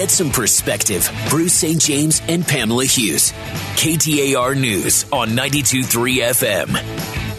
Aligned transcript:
Get 0.00 0.10
some 0.10 0.30
perspective. 0.30 1.12
Bruce 1.28 1.52
St. 1.52 1.78
James 1.78 2.22
and 2.26 2.42
Pamela 2.42 2.86
Hughes. 2.86 3.32
KTAR 3.76 4.58
News 4.58 5.04
on 5.12 5.28
92.3 5.28 6.22
FM. 6.22 7.29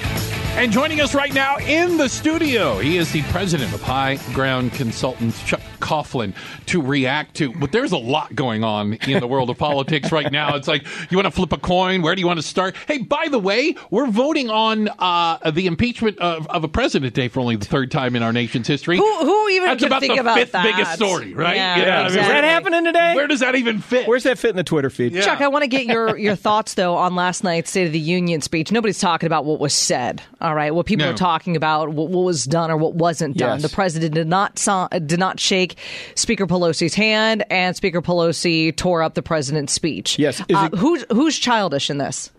And 0.53 0.71
joining 0.71 1.01
us 1.01 1.15
right 1.15 1.33
now 1.33 1.57
in 1.57 1.97
the 1.97 2.07
studio, 2.07 2.77
he 2.77 2.97
is 2.97 3.11
the 3.11 3.23
president 3.23 3.73
of 3.73 3.81
High 3.81 4.17
Ground 4.33 4.73
Consultants, 4.73 5.41
Chuck 5.43 5.61
Coughlin, 5.79 6.35
to 6.67 6.81
react 6.81 7.35
to. 7.37 7.51
But 7.53 7.71
there's 7.71 7.93
a 7.93 7.97
lot 7.97 8.35
going 8.35 8.63
on 8.63 8.93
in 8.93 9.19
the 9.19 9.27
world 9.27 9.49
of 9.49 9.57
politics 9.57 10.11
right 10.11 10.31
now. 10.31 10.55
It's 10.55 10.67
like, 10.67 10.85
you 11.09 11.17
want 11.17 11.25
to 11.25 11.31
flip 11.31 11.51
a 11.51 11.57
coin? 11.57 12.03
Where 12.03 12.13
do 12.13 12.21
you 12.21 12.27
want 12.27 12.37
to 12.37 12.45
start? 12.45 12.75
Hey, 12.87 12.99
by 12.99 13.27
the 13.29 13.39
way, 13.39 13.75
we're 13.89 14.07
voting 14.07 14.51
on 14.51 14.89
uh, 14.99 15.49
the 15.49 15.65
impeachment 15.65 16.19
of, 16.19 16.45
of, 16.47 16.63
a 16.63 16.67
president 16.67 17.15
today 17.15 17.27
for 17.27 17.39
only 17.39 17.55
the 17.55 17.65
third 17.65 17.89
time 17.89 18.15
in 18.15 18.21
our 18.21 18.33
nation's 18.33 18.67
history. 18.67 18.97
Who, 18.97 19.17
who 19.19 19.49
even 19.49 19.69
That's 19.69 19.79
can 19.79 19.87
about 19.87 20.01
think 20.01 20.15
the 20.15 20.19
about 20.21 20.37
fifth 20.37 20.51
that? 20.51 20.63
biggest 20.63 20.93
story, 20.93 21.33
right? 21.33 21.55
Yeah, 21.55 21.77
You 21.77 21.85
know 21.85 21.91
what 21.91 21.97
I 21.97 22.09
mean? 22.09 22.19
Is 22.19 22.27
that 22.27 22.43
happening 22.43 22.83
today? 22.83 23.15
Where 23.15 23.27
does 23.27 23.39
that 23.39 23.55
even 23.55 23.79
fit? 23.79 24.07
Where's 24.07 24.23
that 24.23 24.37
fit 24.37 24.51
in 24.51 24.57
the 24.57 24.63
Twitter 24.63 24.91
feed? 24.91 25.13
Yeah. 25.13 25.21
Chuck, 25.21 25.41
I 25.41 25.47
want 25.47 25.63
to 25.63 25.69
get 25.69 25.87
your, 25.87 26.15
your 26.17 26.35
thoughts 26.35 26.75
though 26.75 26.95
on 26.95 27.15
last 27.15 27.43
night's 27.43 27.71
State 27.71 27.87
of 27.87 27.93
the 27.93 27.99
Union 27.99 28.41
speech. 28.41 28.71
Nobody's 28.71 28.99
talking 28.99 29.27
about 29.27 29.45
what 29.45 29.59
was 29.59 29.73
said. 29.73 30.21
All 30.41 30.55
right, 30.55 30.73
what 30.73 30.87
people 30.87 31.05
No. 31.05 31.11
are 31.11 31.15
talking 31.15 31.55
about, 31.55 31.89
what, 31.89 32.09
what 32.09 32.23
was 32.23 32.45
done 32.45 32.71
or 32.71 32.77
what 32.77 32.95
wasn't 32.95 33.37
done. 33.37 33.59
Yes. 33.59 33.69
The 33.69 33.73
president 33.75 34.15
did 34.15 34.27
not 34.27 34.57
so- 34.57 34.87
did 35.05 35.19
not 35.19 35.39
shake 35.39 35.75
Speaker 36.15 36.47
Pelosi's 36.47 36.95
hand, 36.95 37.45
and 37.51 37.75
Speaker 37.75 38.01
Pelosi 38.01 38.75
tore 38.75 39.03
up 39.03 39.13
the 39.13 39.21
president's 39.21 39.71
speech. 39.71 40.17
Yes. 40.17 40.41
Uh, 40.41 40.69
it- 40.73 40.77
who's 40.79 41.05
who's 41.11 41.37
childish 41.37 41.89
in 41.91 41.99
this? 41.99 42.31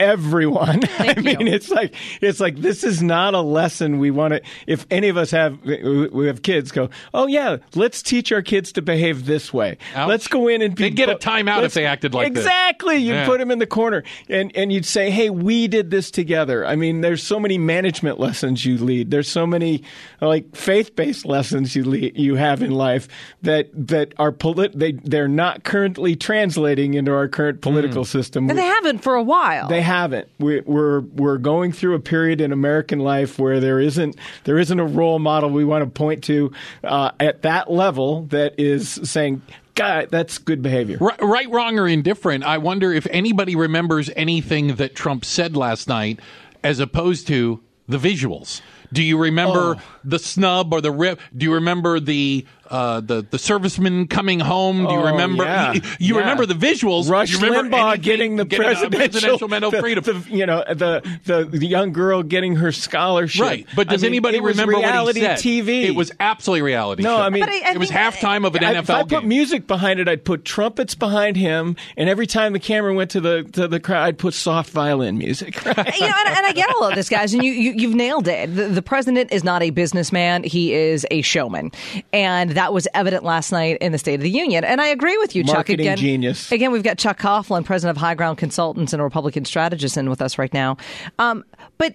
Everyone. 0.00 0.82
I 0.98 1.14
you. 1.16 1.22
mean, 1.22 1.46
it's 1.46 1.70
like 1.70 1.94
it's 2.20 2.40
like 2.40 2.56
this 2.56 2.82
is 2.82 3.02
not 3.02 3.34
a 3.34 3.40
lesson 3.40 3.98
we 3.98 4.10
want 4.10 4.34
to. 4.34 4.42
If 4.66 4.86
any 4.90 5.08
of 5.08 5.16
us 5.16 5.30
have 5.30 5.62
we 5.62 6.26
have 6.26 6.42
kids, 6.42 6.72
go, 6.72 6.90
oh 7.14 7.26
yeah, 7.28 7.58
let's 7.74 8.02
teach 8.02 8.32
our 8.32 8.42
kids 8.42 8.72
to 8.72 8.82
behave 8.82 9.26
this 9.26 9.52
way. 9.52 9.78
Ouch. 9.94 10.08
Let's 10.08 10.26
go 10.26 10.48
in 10.48 10.62
and 10.62 10.74
be, 10.74 10.84
They'd 10.84 10.96
get 10.96 11.10
a 11.10 11.14
timeout 11.14 11.62
if 11.62 11.74
they 11.74 11.86
acted 11.86 12.14
like 12.14 12.34
this. 12.34 12.44
exactly. 12.44 12.96
You'd 12.96 13.12
Yeah. 13.14 13.26
put 13.26 13.38
them 13.38 13.50
in 13.50 13.58
the 13.58 13.66
corner 13.66 14.02
and 14.28 14.50
and 14.56 14.72
you'd 14.72 14.86
say, 14.86 15.10
hey, 15.10 15.30
we 15.30 15.68
did 15.68 15.90
this 15.90 16.10
together. 16.10 16.66
I 16.66 16.74
mean, 16.76 17.02
there's 17.02 17.22
so 17.22 17.38
many 17.38 17.58
management 17.58 18.18
lessons 18.18 18.64
you 18.64 18.78
lead. 18.78 19.10
There's 19.10 19.28
so 19.28 19.46
many 19.46 19.82
like 20.20 20.56
faith 20.56 20.96
based 20.96 21.26
lessons 21.26 21.76
you 21.76 21.84
lead, 21.84 22.18
you 22.18 22.36
have 22.36 22.62
in 22.62 22.70
life 22.72 23.06
that 23.42 23.68
that 23.74 24.14
are 24.18 24.32
polit- 24.32 24.78
they 24.78 24.92
they're 24.92 25.28
not 25.28 25.64
currently 25.64 26.16
translating 26.16 26.94
into 26.94 27.12
our 27.12 27.28
current 27.28 27.60
political 27.60 28.04
mm. 28.04 28.06
system. 28.06 28.48
And 28.48 28.58
they 28.58 28.64
haven't 28.64 28.98
for 28.98 29.14
a 29.14 29.22
while. 29.22 29.68
They 29.68 29.82
haven't. 29.90 30.28
We, 30.38 30.60
we're 30.60 31.00
we're 31.00 31.38
going 31.38 31.72
through 31.72 31.94
a 31.96 32.00
period 32.00 32.40
in 32.40 32.52
American 32.52 33.00
life 33.00 33.38
where 33.40 33.58
there 33.58 33.80
isn't 33.80 34.14
there 34.44 34.56
isn't 34.58 34.78
a 34.78 34.84
role 34.86 35.18
model 35.18 35.50
we 35.50 35.64
want 35.64 35.82
to 35.84 35.90
point 35.90 36.22
to 36.24 36.52
uh, 36.84 37.10
at 37.18 37.42
that 37.42 37.70
level 37.70 38.22
that 38.26 38.54
is 38.58 38.88
saying, 39.02 39.42
"God, 39.74 40.08
that's 40.10 40.38
good 40.38 40.62
behavior." 40.62 40.98
Right, 41.00 41.20
right, 41.20 41.50
wrong, 41.50 41.78
or 41.78 41.88
indifferent. 41.88 42.44
I 42.44 42.58
wonder 42.58 42.92
if 42.92 43.06
anybody 43.10 43.56
remembers 43.56 44.10
anything 44.14 44.76
that 44.76 44.94
Trump 44.94 45.24
said 45.24 45.56
last 45.56 45.88
night, 45.88 46.20
as 46.62 46.78
opposed 46.78 47.26
to 47.26 47.60
the 47.88 47.98
visuals. 47.98 48.60
Do 48.92 49.02
you 49.02 49.18
remember 49.18 49.76
Oh. 49.76 49.82
the 50.04 50.18
snub 50.20 50.72
or 50.72 50.80
the 50.80 50.92
rip? 50.92 51.20
Do 51.36 51.44
you 51.46 51.54
remember 51.54 51.98
the 52.00 52.46
uh, 52.70 53.00
the 53.00 53.22
the 53.22 53.36
serviceman 53.36 54.08
coming 54.08 54.40
home? 54.40 54.86
Do 54.86 54.92
you 54.94 55.00
Oh, 55.00 55.10
remember? 55.12 55.44
yeah. 55.44 55.72
You, 55.72 55.80
you 55.98 56.14
Yeah. 56.14 56.20
remember 56.20 56.46
the 56.46 56.54
visuals? 56.54 57.10
Rush 57.10 57.32
you 57.32 57.38
remember 57.40 57.76
Limbaugh 57.76 57.82
anything- 57.94 58.00
getting 58.02 58.36
the 58.36 58.42
a 58.42 58.46
presidential, 58.46 58.90
presidential 58.98 59.48
medal 59.48 59.74
of 59.74 59.80
freedom. 59.80 60.04
the- 60.04 60.24
you 60.36 60.46
know, 60.46 60.62
the, 60.68 61.02
the 61.24 61.44
the 61.44 61.66
young 61.66 61.92
girl 61.92 62.22
getting 62.22 62.56
her 62.56 62.72
scholarship. 62.72 63.40
Right, 63.42 63.66
but 63.74 63.88
does 63.88 64.02
I 64.02 64.06
mean, 64.06 64.12
anybody 64.12 64.36
it 64.38 64.42
was 64.42 64.56
remember 64.56 64.78
reality 64.80 65.04
what 65.04 65.16
he 65.16 65.22
said? 65.22 65.38
TV? 65.66 65.84
It 65.84 65.94
was 65.94 66.12
absolutely 66.20 66.62
reality. 66.62 67.02
No, 67.02 67.16
show. 67.16 67.22
I 67.22 67.30
mean- 67.30 67.40
But 67.40 67.48
I- 67.50 67.62
I 67.66 67.72
it 67.72 67.78
was 67.78 67.88
think- 67.90 68.00
halftime 68.00 68.46
of 68.46 68.54
an 68.54 68.64
I- 68.64 68.74
NFL 68.74 68.80
if 68.80 68.90
I 68.90 69.02
game. 69.02 69.20
put 69.20 69.24
music 69.28 69.66
behind 69.66 70.00
it, 70.00 70.08
I'd 70.08 70.24
put 70.24 70.44
trumpets 70.44 70.94
behind 70.94 71.36
him, 71.36 71.76
and 71.96 72.08
every 72.08 72.26
time 72.26 72.52
the 72.52 72.60
camera 72.60 72.94
went 72.94 73.10
to 73.12 73.20
the 73.20 73.42
to 73.52 73.66
the 73.68 73.80
crowd, 73.80 74.04
I'd 74.06 74.18
put 74.18 74.34
soft 74.34 74.70
violin 74.70 75.18
music. 75.18 75.56
you 75.64 75.72
know, 75.72 75.74
and, 75.76 75.96
and 76.36 76.46
I 76.46 76.52
get 76.54 76.68
all 76.74 76.84
of 76.88 76.94
this, 76.94 77.08
guys, 77.08 77.34
and 77.34 77.42
you, 77.42 77.52
you 77.52 77.72
you've 77.72 77.94
nailed 77.94 78.28
it. 78.28 78.54
The, 78.54 78.64
the 78.68 78.82
president 78.82 79.32
is 79.32 79.42
not 79.44 79.62
a 79.62 79.70
businessman; 79.70 80.44
he 80.44 80.72
is 80.72 81.06
a 81.10 81.22
showman, 81.22 81.72
and 82.12 82.50
that 82.60 82.74
was 82.74 82.86
evident 82.92 83.24
last 83.24 83.52
night 83.52 83.78
in 83.80 83.90
the 83.90 83.96
State 83.96 84.16
of 84.16 84.20
the 84.20 84.28
Union. 84.28 84.64
And 84.64 84.82
I 84.82 84.88
agree 84.88 85.16
with 85.16 85.34
you, 85.34 85.42
Chuck. 85.44 85.70
Again, 85.70 85.96
genius. 85.96 86.52
Again, 86.52 86.72
we've 86.72 86.82
got 86.82 86.98
Chuck 86.98 87.18
Coughlin, 87.18 87.64
president 87.64 87.96
of 87.96 88.00
High 88.00 88.14
Ground 88.14 88.36
Consultants 88.36 88.92
and 88.92 89.00
a 89.00 89.04
Republican 89.04 89.46
strategist, 89.46 89.96
in 89.96 90.10
with 90.10 90.20
us 90.20 90.36
right 90.36 90.52
now. 90.52 90.76
Um, 91.18 91.42
but. 91.78 91.94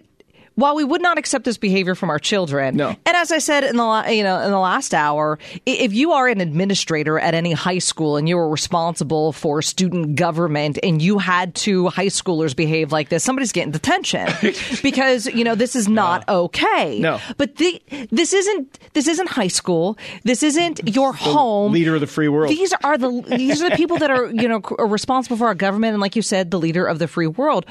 While 0.55 0.75
we 0.75 0.83
would 0.85 1.01
not 1.01 1.17
accept 1.17 1.43
this 1.43 1.57
behavior 1.57 1.95
from 1.95 2.09
our 2.09 2.17
children, 2.19 2.77
No. 2.77 2.89
and 2.89 3.15
as 3.17 3.31
I 3.31 3.39
said 3.39 3.63
in 3.65 3.75
the 3.75 3.83
la- 3.83 4.07
you 4.07 4.23
know 4.23 4.39
in 4.41 4.51
the 4.51 4.59
last 4.59 4.93
hour, 4.93 5.37
if 5.65 5.93
you 5.93 6.13
are 6.13 6.27
an 6.29 6.39
administrator 6.39 7.19
at 7.19 7.33
any 7.33 7.51
high 7.51 7.79
school 7.79 8.15
and 8.15 8.29
you 8.29 8.37
were 8.37 8.49
responsible 8.49 9.33
for 9.33 9.61
student 9.61 10.15
government 10.15 10.79
and 10.81 11.01
you 11.01 11.17
had 11.17 11.55
two 11.55 11.87
high 11.89 12.05
schoolers 12.07 12.55
behave 12.55 12.91
like 12.93 13.09
this, 13.09 13.21
somebody's 13.23 13.51
getting 13.51 13.71
detention 13.71 14.27
because 14.81 15.25
you 15.27 15.43
know 15.43 15.55
this 15.55 15.75
is 15.75 15.87
not 15.89 16.27
okay. 16.29 16.99
No. 16.99 17.19
but 17.37 17.57
the, 17.57 17.81
this 18.11 18.31
isn't 18.33 18.79
this 18.93 19.07
isn't 19.09 19.27
high 19.29 19.49
school. 19.49 19.97
This 20.23 20.41
isn't 20.41 20.95
your 20.95 21.11
home. 21.13 21.73
leader 21.73 21.95
of 21.95 22.01
the 22.01 22.07
free 22.07 22.29
world. 22.29 22.49
These 22.51 22.73
are 22.83 22.97
the 22.97 23.09
these 23.27 23.61
are 23.61 23.69
the 23.69 23.75
people 23.75 23.97
that 23.97 24.09
are 24.09 24.27
you 24.31 24.47
know 24.47 24.61
are 24.79 24.87
responsible 24.99 25.35
for 25.35 25.47
our 25.47 25.55
government 25.55 25.93
and 25.95 26.01
like 26.01 26.15
you 26.15 26.21
said, 26.21 26.49
the 26.51 26.59
leader 26.59 26.85
of 26.85 26.99
the 26.99 27.07
free 27.09 27.27
world. 27.27 27.65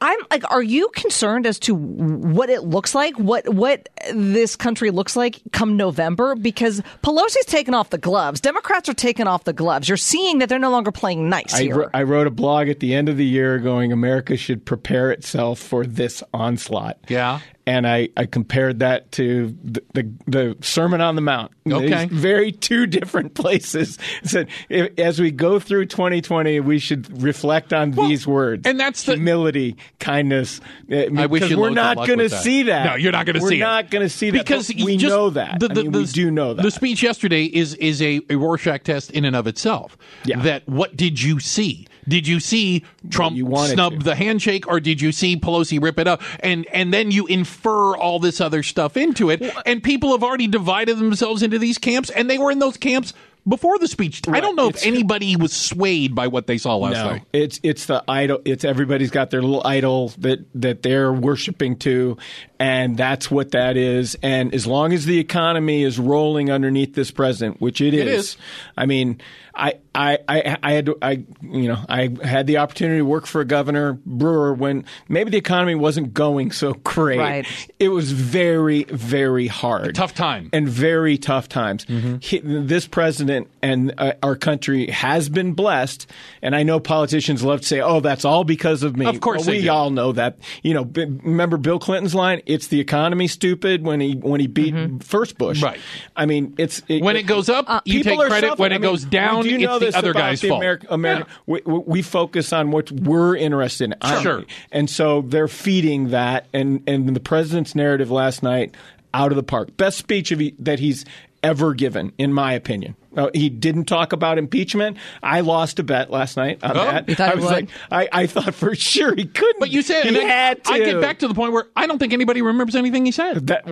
I'm 0.00 0.18
like, 0.30 0.50
are 0.50 0.62
you 0.62 0.90
concerned 0.94 1.46
as 1.46 1.58
to 1.60 1.74
what 1.74 2.50
it 2.50 2.64
looks 2.64 2.94
like, 2.94 3.18
what 3.18 3.48
what 3.48 3.88
this 4.12 4.56
country 4.56 4.90
looks 4.90 5.16
like 5.16 5.40
come 5.52 5.76
November? 5.76 6.34
Because 6.34 6.82
Pelosi's 7.02 7.46
taken 7.46 7.74
off 7.74 7.90
the 7.90 7.98
gloves. 7.98 8.40
Democrats 8.40 8.88
are 8.88 8.94
taking 8.94 9.26
off 9.26 9.44
the 9.44 9.52
gloves. 9.52 9.88
You're 9.88 9.96
seeing 9.96 10.38
that 10.38 10.48
they're 10.48 10.58
no 10.58 10.70
longer 10.70 10.92
playing 10.92 11.28
nice 11.28 11.54
I, 11.54 11.62
here. 11.62 11.90
I 11.94 12.02
wrote 12.02 12.26
a 12.26 12.30
blog 12.30 12.68
at 12.68 12.80
the 12.80 12.94
end 12.94 13.08
of 13.08 13.16
the 13.16 13.24
year 13.24 13.58
going, 13.58 13.92
America 13.92 14.36
should 14.36 14.64
prepare 14.64 15.10
itself 15.10 15.58
for 15.58 15.86
this 15.86 16.22
onslaught. 16.32 16.98
Yeah. 17.08 17.40
And 17.66 17.86
I, 17.86 18.10
I 18.14 18.26
compared 18.26 18.80
that 18.80 19.10
to 19.12 19.56
the, 19.64 19.82
the, 19.94 20.12
the 20.26 20.56
Sermon 20.60 21.00
on 21.00 21.14
the 21.14 21.22
Mount. 21.22 21.50
Okay. 21.66 22.06
These 22.06 22.20
very 22.20 22.52
two 22.52 22.86
different 22.86 23.34
places. 23.34 23.98
Said 24.22 24.48
if, 24.68 24.98
as 24.98 25.18
we 25.18 25.30
go 25.30 25.58
through 25.58 25.86
2020, 25.86 26.60
we 26.60 26.78
should 26.78 27.22
reflect 27.22 27.72
on 27.72 27.92
these 27.92 28.26
words. 28.26 28.66
and 28.66 28.78
that's 28.78 29.04
the- 29.04 29.14
humility, 29.14 29.76
kindness. 29.98 30.60
I, 30.90 31.08
mean, 31.08 31.18
I 31.18 31.26
wish 31.26 31.54
we're 31.54 31.70
not 31.70 31.96
going 31.96 32.18
to 32.18 32.28
see 32.28 32.64
that. 32.64 32.84
No, 32.84 32.94
you're 32.96 33.12
not 33.12 33.26
see. 33.26 33.32
We're 33.32 33.48
see 33.48 33.56
it. 33.56 33.60
not 33.60 33.90
going 33.90 34.02
to 34.04 34.10
see 34.10 34.30
that. 34.30 34.44
because 34.44 34.68
we 34.68 34.98
just 34.98 35.10
know 35.10 35.30
that. 35.30 35.60
The, 35.60 35.68
the, 35.68 35.80
I 35.80 35.82
mean, 35.84 35.92
the- 35.92 35.98
we 36.00 36.06
do 36.06 36.30
know 36.30 36.52
that. 36.52 36.62
The 36.62 36.70
speech 36.70 37.02
yesterday 37.02 37.44
is 37.44 37.74
is 37.76 38.02
a, 38.02 38.20
a 38.28 38.36
Rorschach 38.36 38.84
test 38.84 39.10
in 39.12 39.24
and 39.24 39.34
of 39.34 39.46
itself. 39.46 39.96
Yeah. 40.24 40.40
That 40.40 40.68
what 40.68 40.96
did 40.96 41.22
you 41.22 41.40
see? 41.40 41.86
Did 42.08 42.26
you 42.26 42.40
see 42.40 42.84
Trump 43.10 43.36
you 43.36 43.46
snub 43.66 43.98
to. 43.98 43.98
the 44.04 44.14
handshake, 44.14 44.66
or 44.66 44.80
did 44.80 45.00
you 45.00 45.12
see 45.12 45.36
Pelosi 45.36 45.82
rip 45.82 45.98
it 45.98 46.06
up? 46.06 46.22
And 46.40 46.66
and 46.66 46.92
then 46.92 47.10
you 47.10 47.26
infer 47.26 47.96
all 47.96 48.18
this 48.18 48.40
other 48.40 48.62
stuff 48.62 48.96
into 48.96 49.30
it. 49.30 49.42
And 49.66 49.82
people 49.82 50.12
have 50.12 50.22
already 50.22 50.46
divided 50.46 50.98
themselves 50.98 51.42
into 51.42 51.58
these 51.58 51.78
camps, 51.78 52.10
and 52.10 52.28
they 52.28 52.38
were 52.38 52.50
in 52.50 52.58
those 52.58 52.76
camps 52.76 53.14
before 53.46 53.78
the 53.78 53.88
speech. 53.88 54.22
I 54.26 54.40
don't 54.40 54.56
know 54.56 54.68
if 54.68 54.84
anybody 54.86 55.36
was 55.36 55.52
swayed 55.52 56.14
by 56.14 56.28
what 56.28 56.46
they 56.46 56.58
saw 56.58 56.76
last 56.76 56.94
no, 56.94 57.10
night. 57.10 57.22
it's 57.32 57.60
it's 57.62 57.86
the 57.86 58.02
idol. 58.08 58.40
It's 58.44 58.64
everybody's 58.64 59.10
got 59.10 59.30
their 59.30 59.42
little 59.42 59.66
idol 59.66 60.08
that 60.18 60.46
that 60.54 60.82
they're 60.82 61.12
worshiping 61.12 61.76
to, 61.80 62.16
and 62.58 62.96
that's 62.96 63.30
what 63.30 63.50
that 63.52 63.76
is. 63.76 64.16
And 64.22 64.54
as 64.54 64.66
long 64.66 64.92
as 64.92 65.04
the 65.04 65.18
economy 65.18 65.82
is 65.82 65.98
rolling 65.98 66.50
underneath 66.50 66.94
this 66.94 67.10
president, 67.10 67.60
which 67.60 67.80
it 67.80 67.94
is, 67.94 68.06
is. 68.06 68.36
I 68.76 68.86
mean, 68.86 69.20
I. 69.54 69.74
I, 69.94 70.18
I, 70.28 70.56
I 70.62 70.72
had 70.72 70.90
I 71.02 71.24
you 71.42 71.68
know 71.68 71.78
I 71.88 72.10
had 72.22 72.46
the 72.46 72.58
opportunity 72.58 72.98
to 72.98 73.04
work 73.04 73.26
for 73.26 73.40
a 73.40 73.44
Governor 73.44 73.92
Brewer 74.04 74.52
when 74.52 74.84
maybe 75.08 75.30
the 75.30 75.36
economy 75.38 75.74
wasn't 75.74 76.12
going 76.14 76.50
so 76.50 76.74
great. 76.74 77.18
Right. 77.18 77.46
It 77.78 77.88
was 77.90 78.10
very 78.12 78.84
very 78.84 79.46
hard, 79.46 79.94
tough 79.94 80.14
time. 80.14 80.50
and 80.52 80.68
very 80.68 81.16
tough 81.18 81.48
times. 81.48 81.84
Mm-hmm. 81.84 82.16
He, 82.20 82.40
this 82.40 82.86
president 82.86 83.48
and 83.62 83.94
uh, 83.98 84.14
our 84.22 84.36
country 84.36 84.88
has 84.90 85.28
been 85.28 85.52
blessed, 85.52 86.10
and 86.42 86.56
I 86.56 86.62
know 86.64 86.80
politicians 86.80 87.42
love 87.44 87.60
to 87.60 87.66
say, 87.66 87.80
"Oh, 87.80 88.00
that's 88.00 88.24
all 88.24 88.44
because 88.44 88.82
of 88.82 88.96
me." 88.96 89.06
Of 89.06 89.20
course 89.20 89.40
Well, 89.40 89.46
they 89.46 89.58
we 89.58 89.62
do. 89.64 89.70
all 89.70 89.90
know 89.90 90.12
that. 90.12 90.38
You 90.62 90.74
know, 90.74 90.84
b- 90.84 91.04
remember 91.04 91.56
Bill 91.56 91.78
Clinton's 91.78 92.14
line? 92.14 92.42
"It's 92.46 92.66
the 92.66 92.80
economy, 92.80 93.28
stupid." 93.28 93.84
When 93.84 94.00
he 94.00 94.14
when 94.14 94.40
he 94.40 94.46
beat 94.48 94.74
first 95.04 95.38
Bush, 95.38 95.58
Mm-hmm. 95.58 95.64
Right. 95.66 95.80
I 96.16 96.26
mean, 96.26 96.54
it's 96.58 96.82
When 96.88 97.16
it 97.16 97.26
goes 97.26 97.48
up, 97.48 97.82
you 97.84 98.02
take 98.02 98.18
credit. 98.18 98.48
suffering. 98.48 98.58
When 98.58 98.72
it 98.72 98.76
I 98.76 98.78
mean, 98.78 98.90
goes 98.90 99.04
down, 99.04 99.42
we 99.42 99.50
do 99.50 99.54
it's 99.56 99.64
know 99.64 99.78
the 99.92 99.98
other 99.98 100.12
guy's 100.12 100.40
the 100.40 100.48
fault. 100.48 100.62
Ameri- 100.62 100.86
Ameri- 100.86 101.26
we, 101.46 101.60
we 101.64 101.78
we 101.86 102.02
focus 102.02 102.52
on 102.52 102.70
what 102.70 102.90
we're 102.90 103.36
interested 103.36 103.84
in. 103.84 103.94
I'm- 104.00 104.22
Sure. 104.22 104.44
And 104.72 104.88
so 104.88 105.22
they're 105.22 105.48
feeding 105.48 106.10
that, 106.10 106.46
and 106.52 106.82
and 106.86 107.14
the 107.14 107.20
president's 107.20 107.74
narrative 107.74 108.10
last 108.10 108.42
night 108.42 108.74
out 109.12 109.30
of 109.32 109.36
the 109.36 109.42
park. 109.42 109.76
Best 109.76 109.98
speech 109.98 110.30
he, 110.30 110.54
that 110.58 110.78
he's 110.80 111.04
ever 111.42 111.74
given, 111.74 112.12
in 112.18 112.32
my 112.32 112.52
opinion. 112.54 112.96
Uh, 113.16 113.30
he 113.34 113.48
didn't 113.48 113.84
talk 113.84 114.12
about 114.12 114.38
impeachment. 114.38 114.96
I 115.22 115.40
lost 115.40 115.78
a 115.78 115.82
bet 115.82 116.10
last 116.10 116.36
night 116.36 116.62
on 116.62 116.72
Oh. 116.76 116.84
that. 116.84 117.08
You 117.08 117.16
I 117.18 117.34
was 117.34 117.44
would? 117.44 117.50
like, 117.52 117.68
I, 117.90 118.08
I 118.12 118.26
thought 118.26 118.54
for 118.54 118.74
sure 118.74 119.14
he 119.14 119.24
couldn't. 119.26 119.60
But 119.60 119.70
you 119.70 119.82
said 119.82 120.02
he 120.02 120.08
and 120.08 120.16
then 120.16 120.28
had 120.28 120.64
to. 120.64 120.72
I 120.72 120.78
get 120.78 121.00
back 121.00 121.18
to 121.20 121.28
the 121.28 121.34
point 121.34 121.52
where 121.52 121.66
I 121.76 121.86
don't 121.86 121.98
think 121.98 122.12
anybody 122.12 122.42
remembers 122.42 122.74
anything 122.76 123.04
he 123.06 123.12
said. 123.12 123.46
that. 123.48 123.64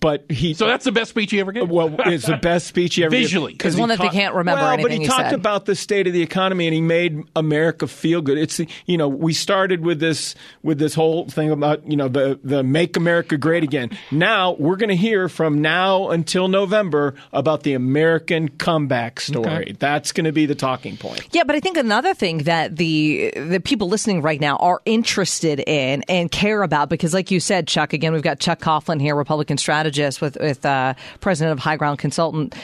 But 0.00 0.24
he. 0.30 0.54
So 0.54 0.66
that's 0.66 0.84
the 0.84 0.92
best 0.92 1.10
speech 1.10 1.30
he 1.30 1.40
ever 1.40 1.52
gave. 1.52 1.68
well, 1.68 1.94
it's 2.06 2.26
the 2.26 2.36
best 2.36 2.66
speech 2.66 2.94
he 2.96 3.04
ever 3.04 3.10
did. 3.14 3.22
Visually. 3.22 3.54
'Cause 3.54 3.68
It's 3.72 3.76
he 3.76 3.80
one 3.80 3.88
that 3.90 3.98
they 3.98 4.04
talked- 4.04 4.14
can't 4.16 4.34
remember 4.34 4.62
Well, 4.62 4.78
but 4.82 4.90
he 4.92 4.98
he 5.00 5.06
talked 5.06 5.30
said. 5.30 5.34
about 5.34 5.66
the 5.66 5.74
state 5.74 6.06
of 6.06 6.12
the 6.12 6.22
economy 6.22 6.66
and 6.66 6.74
he 6.74 6.80
made 6.80 7.22
America 7.36 7.86
feel 7.86 8.22
good. 8.22 8.38
It's 8.38 8.56
the- 8.56 8.68
you 8.86 8.96
know 8.96 9.08
we 9.08 9.32
started 9.32 9.84
with 9.84 10.00
this 10.00 10.34
with 10.62 10.78
this 10.78 10.94
whole 10.94 11.26
thing 11.26 11.50
about 11.50 11.88
you 11.90 11.96
know 11.96 12.08
the 12.08 12.38
the 12.44 12.62
make 12.62 12.96
America 12.96 13.36
great 13.36 13.62
again. 13.62 13.90
Now 14.10 14.56
we're 14.58 14.76
going 14.76 14.88
to 14.90 14.96
hear 14.96 15.28
from 15.28 15.60
now 15.62 16.08
until 16.10 16.48
November 16.48 17.14
about 17.32 17.62
the 17.62 17.74
American 17.74 18.48
comeback 18.80 19.20
story. 19.20 19.76
That's 19.78 20.12
going 20.12 20.24
to 20.24 20.32
be 20.32 20.46
the 20.46 20.54
talking 20.54 20.96
point. 20.96 21.28
Yeah, 21.32 21.44
but 21.44 21.56
I 21.56 21.60
think 21.60 21.76
another 21.76 22.14
thing 22.14 22.38
that 22.38 22.76
the 22.76 23.32
the 23.36 23.60
people 23.60 23.88
listening 23.88 24.22
right 24.22 24.40
now 24.40 24.56
are 24.56 24.80
interested 24.84 25.60
in 25.66 26.02
and 26.08 26.30
care 26.30 26.62
about 26.62 26.88
because, 26.88 27.14
like 27.14 27.30
you 27.30 27.40
said, 27.40 27.66
Chuck. 27.66 27.92
Again, 27.92 28.12
we've 28.12 28.22
got 28.22 28.40
Chuck 28.40 28.60
Coughlin 28.60 29.00
here, 29.00 29.14
Republican 29.14 29.58
strategist 29.58 30.20
with 30.20 30.36
with 30.40 30.64
uh, 30.64 30.94
president 31.20 31.52
of 31.52 31.58
High 31.58 31.76
Ground 31.76 31.98
Consultant. 31.98 32.54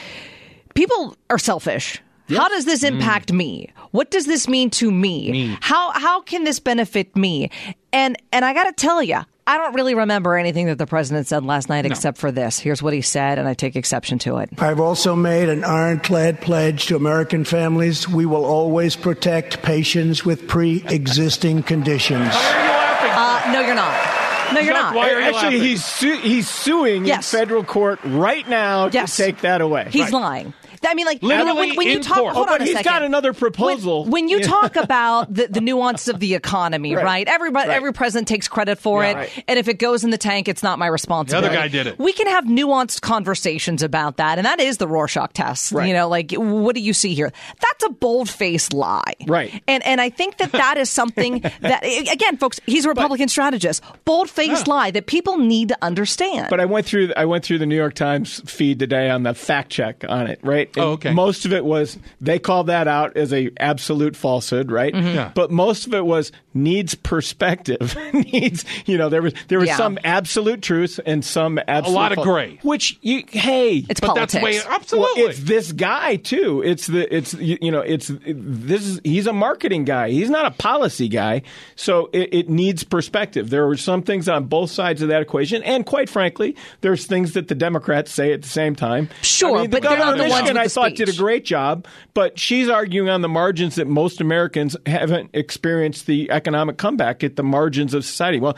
People 0.74 1.16
are 1.30 1.38
selfish. 1.38 2.02
How 2.28 2.48
does 2.48 2.64
this 2.64 2.82
impact 2.82 3.32
me? 3.32 3.70
What 3.92 4.10
does 4.10 4.26
this 4.26 4.48
mean 4.48 4.70
to 4.70 4.90
me? 4.90 5.30
Me. 5.30 5.58
How 5.60 5.92
how 5.92 6.20
can 6.22 6.44
this 6.44 6.58
benefit 6.58 7.14
me? 7.14 7.50
And 7.92 8.16
and 8.32 8.44
I 8.44 8.52
got 8.52 8.64
to 8.64 8.72
tell 8.72 9.02
you, 9.02 9.20
I 9.48 9.58
don't 9.58 9.75
really 9.75 9.94
remember 9.94 10.37
anything 10.37 10.66
that 10.66 10.76
the 10.78 10.87
president 10.88 11.28
said 11.28 11.44
last 11.44 11.69
night 11.69 11.87
except 11.87 12.19
for 12.19 12.32
this. 12.32 12.58
Here's 12.58 12.82
what 12.82 12.93
he 12.93 13.00
said, 13.00 13.38
and 13.38 13.46
I 13.46 13.54
take 13.54 13.76
exception 13.76 14.19
to 14.20 14.38
it. 14.38 14.50
I've 14.58 14.81
also 14.81 15.14
made 15.14 15.48
an 15.48 15.62
ironclad 15.62 16.40
pledge 16.40 16.87
to 16.87 16.96
American 16.96 17.44
families. 17.44 18.08
We 18.08 18.26
will 18.26 18.44
always 18.44 18.96
protect 18.96 19.62
patients 19.62 20.25
with 20.25 20.48
pre 20.48 20.84
existing 20.88 21.62
conditions. 21.62 22.34
Why 22.34 22.54
are 22.54 22.62
you 22.64 22.69
laughing? 22.70 23.50
Uh, 23.50 23.52
no, 23.52 23.60
you're 23.66 23.75
not. 23.76 24.52
No, 24.52 24.60
you're 24.60 24.75
Chuck, 24.75 24.82
not. 24.82 24.94
why 24.94 25.10
are 25.10 25.20
you 25.20 25.26
Actually, 25.26 25.43
laughing? 25.56 25.60
he's 25.62 25.84
su- 25.84 26.19
he's 26.19 26.48
suing 26.48 27.04
Yes. 27.04 27.32
in 27.32 27.38
federal 27.40 27.64
court 27.64 27.98
right 28.04 28.48
now 28.48 28.88
Yes. 28.93 29.16
to 29.16 29.25
take 29.25 29.40
that 29.43 29.60
away. 29.60 29.88
He's 29.90 30.12
lying. 30.12 30.54
I 30.88 30.94
mean, 30.94 31.06
like 31.06 31.22
Literally 31.22 31.48
you 31.48 31.54
know, 31.54 31.60
when, 31.60 31.76
when 31.76 31.88
you 31.88 32.00
talk, 32.02 32.18
court. 32.18 32.34
hold 32.34 32.48
Oh, 32.48 32.52
on 32.52 32.58
but 32.58 32.62
a 32.62 32.64
he's 32.64 32.74
second. 32.74 32.90
got 32.90 33.02
another 33.02 33.32
proposal. 33.32 34.02
When, 34.04 34.12
when 34.12 34.28
you 34.28 34.40
talk 34.40 34.76
about 34.76 35.32
the, 35.32 35.46
the 35.48 35.60
nuance 35.70 36.08
of 36.08 36.20
the 36.20 36.34
economy, 36.34 36.94
right? 36.94 37.04
Right. 37.04 37.28
Everybody, 37.28 37.68
Right. 37.68 37.76
every 37.76 37.92
president 37.92 38.28
takes 38.28 38.48
credit 38.48 38.78
for 38.78 39.02
Yeah. 39.02 39.10
it, 39.10 39.14
Right. 39.16 39.44
and 39.48 39.58
if 39.58 39.68
it 39.68 39.78
goes 39.78 40.04
in 40.04 40.10
the 40.10 40.18
tank, 40.18 40.48
it's 40.48 40.62
not 40.62 40.78
my 40.78 40.86
responsibility. 40.86 41.48
The 41.48 41.52
other 41.54 41.62
guy 41.62 41.68
did 41.68 41.86
it. 41.86 41.98
We 41.98 42.12
can 42.12 42.26
have 42.28 42.44
nuanced 42.44 43.00
conversations 43.00 43.82
about 43.82 44.18
that, 44.18 44.38
and 44.38 44.44
that 44.46 44.60
is 44.60 44.76
the 44.78 44.86
Rorschach 44.88 45.32
test. 45.32 45.72
Right. 45.72 45.88
You 45.88 45.94
know, 45.94 46.08
like 46.08 46.32
what 46.32 46.74
do 46.74 46.80
you 46.80 46.92
see 46.92 47.14
here? 47.14 47.32
That's 47.60 47.84
a 47.84 47.88
bold 47.90 48.28
faced 48.28 48.72
lie, 48.72 49.14
Right. 49.26 49.62
And 49.66 49.84
and 49.86 50.00
I 50.00 50.10
think 50.10 50.38
that 50.38 50.52
that 50.52 50.76
is 50.76 50.88
something 50.90 51.40
that 51.60 51.82
again, 51.84 52.36
folks, 52.36 52.60
he's 52.66 52.84
a 52.84 52.88
Republican 52.88 53.28
strategist. 53.28 53.82
Bold 54.04 54.28
faced 54.30 54.68
lie 54.68 54.90
that 54.92 55.06
people 55.06 55.38
need 55.38 55.68
to 55.68 55.78
understand. 55.82 56.48
But 56.50 56.60
I 56.60 56.64
went 56.66 56.86
through 56.86 57.12
I 57.16 57.24
went 57.24 57.44
through 57.44 57.58
the 57.58 57.66
New 57.66 57.76
York 57.76 57.94
Times 57.94 58.40
feed 58.50 58.78
today 58.78 59.10
on 59.10 59.22
the 59.22 59.34
fact 59.34 59.70
check 59.70 60.04
on 60.08 60.26
it, 60.26 60.38
right? 60.42 60.75
And 60.76 60.84
Oh, 60.84 60.90
okay. 60.93 61.12
Most 61.12 61.44
of 61.46 61.52
it 61.52 61.64
was 61.64 61.99
they 62.20 62.38
called 62.38 62.67
that 62.69 62.87
out 62.88 63.17
as 63.17 63.32
a 63.32 63.50
absolute 63.58 64.14
falsehood, 64.17 64.70
right? 64.70 64.93
Mm-hmm. 64.94 65.06
Yeah. 65.14 65.32
But 65.34 65.50
most 65.50 65.87
of 65.87 65.94
it 65.94 66.05
was 66.05 66.32
needs 66.55 66.94
perspective. 66.94 67.96
needs, 68.12 68.64
you 68.87 68.96
know, 68.99 69.08
there 69.08 69.23
was 69.23 69.34
there 69.49 69.58
was 69.58 69.69
Yeah. 69.69 69.76
some 69.76 69.99
absolute 70.05 70.62
truth 70.62 71.00
and 71.05 71.25
some 71.25 71.58
absolute 71.67 71.93
a 71.94 71.99
lot 71.99 72.12
of 72.12 72.19
gray. 72.25 72.58
Which 72.62 72.99
you 73.02 73.25
hey, 73.28 73.84
it's 73.88 74.00
but 74.00 74.08
politics. 74.08 74.32
that's 74.32 74.34
the 74.34 74.40
way. 74.44 74.58
well, 74.58 74.75
Absolutely. 74.76 75.23
it's 75.23 75.40
this 75.40 75.73
guy 75.73 76.17
too. 76.17 76.62
It's 76.64 76.87
the 76.87 77.14
it's 77.14 77.34
you, 77.34 77.58
you 77.61 77.70
know 77.70 77.81
it's 77.81 78.11
this 78.25 78.87
is 78.87 79.00
he's 79.05 79.26
a 79.26 79.32
marketing 79.32 79.84
guy. 79.84 80.11
He's 80.11 80.31
not 80.31 80.46
a 80.46 80.50
policy 80.50 81.08
guy. 81.08 81.43
So 81.75 82.11
it, 82.12 82.29
it 82.32 82.49
needs 82.49 82.84
perspective. 82.84 83.50
There 83.50 83.67
are 83.69 83.76
some 83.76 84.02
things 84.02 84.29
on 84.29 84.44
both 84.44 84.70
sides 84.70 85.02
of 85.02 85.08
that 85.08 85.22
equation, 85.22 85.62
and 85.62 85.84
quite 85.84 86.08
frankly, 86.08 86.56
there's 86.81 87.06
things 87.06 87.32
that 87.32 87.49
the 87.49 87.55
Democrats 87.55 88.12
say 88.12 88.32
at 88.32 88.43
the 88.43 88.49
same 88.49 88.75
time. 88.76 89.08
Sure, 89.22 89.58
I 89.58 89.61
mean, 89.62 89.70
the 89.70 89.81
but 89.81 89.88
they're 89.88 89.99
governor 89.99 90.17
not 90.17 90.25
the 90.25 90.31
ones 90.31 90.49
Michigan, 90.56 90.62
with 90.64 90.79
I 90.79 90.91
the 90.91 90.94
thought 90.94 90.97
did 90.97 91.08
a 91.08 91.17
great 91.19 91.44
job, 91.44 91.87
but 92.14 92.38
she's 92.38 92.69
arguing 92.69 93.08
on 93.08 93.23
the 93.23 93.29
margins 93.29 93.76
that 93.76 93.87
most 93.87 94.20
Americans 94.20 94.76
haven't 94.87 95.31
experienced 95.32 96.06
the 96.06 96.31
economic 96.31 96.76
comeback 96.79 97.23
at 97.25 97.37
the 97.37 97.43
margins 97.43 97.94
of 97.94 98.05
society. 98.05 98.41
Well, 98.41 98.56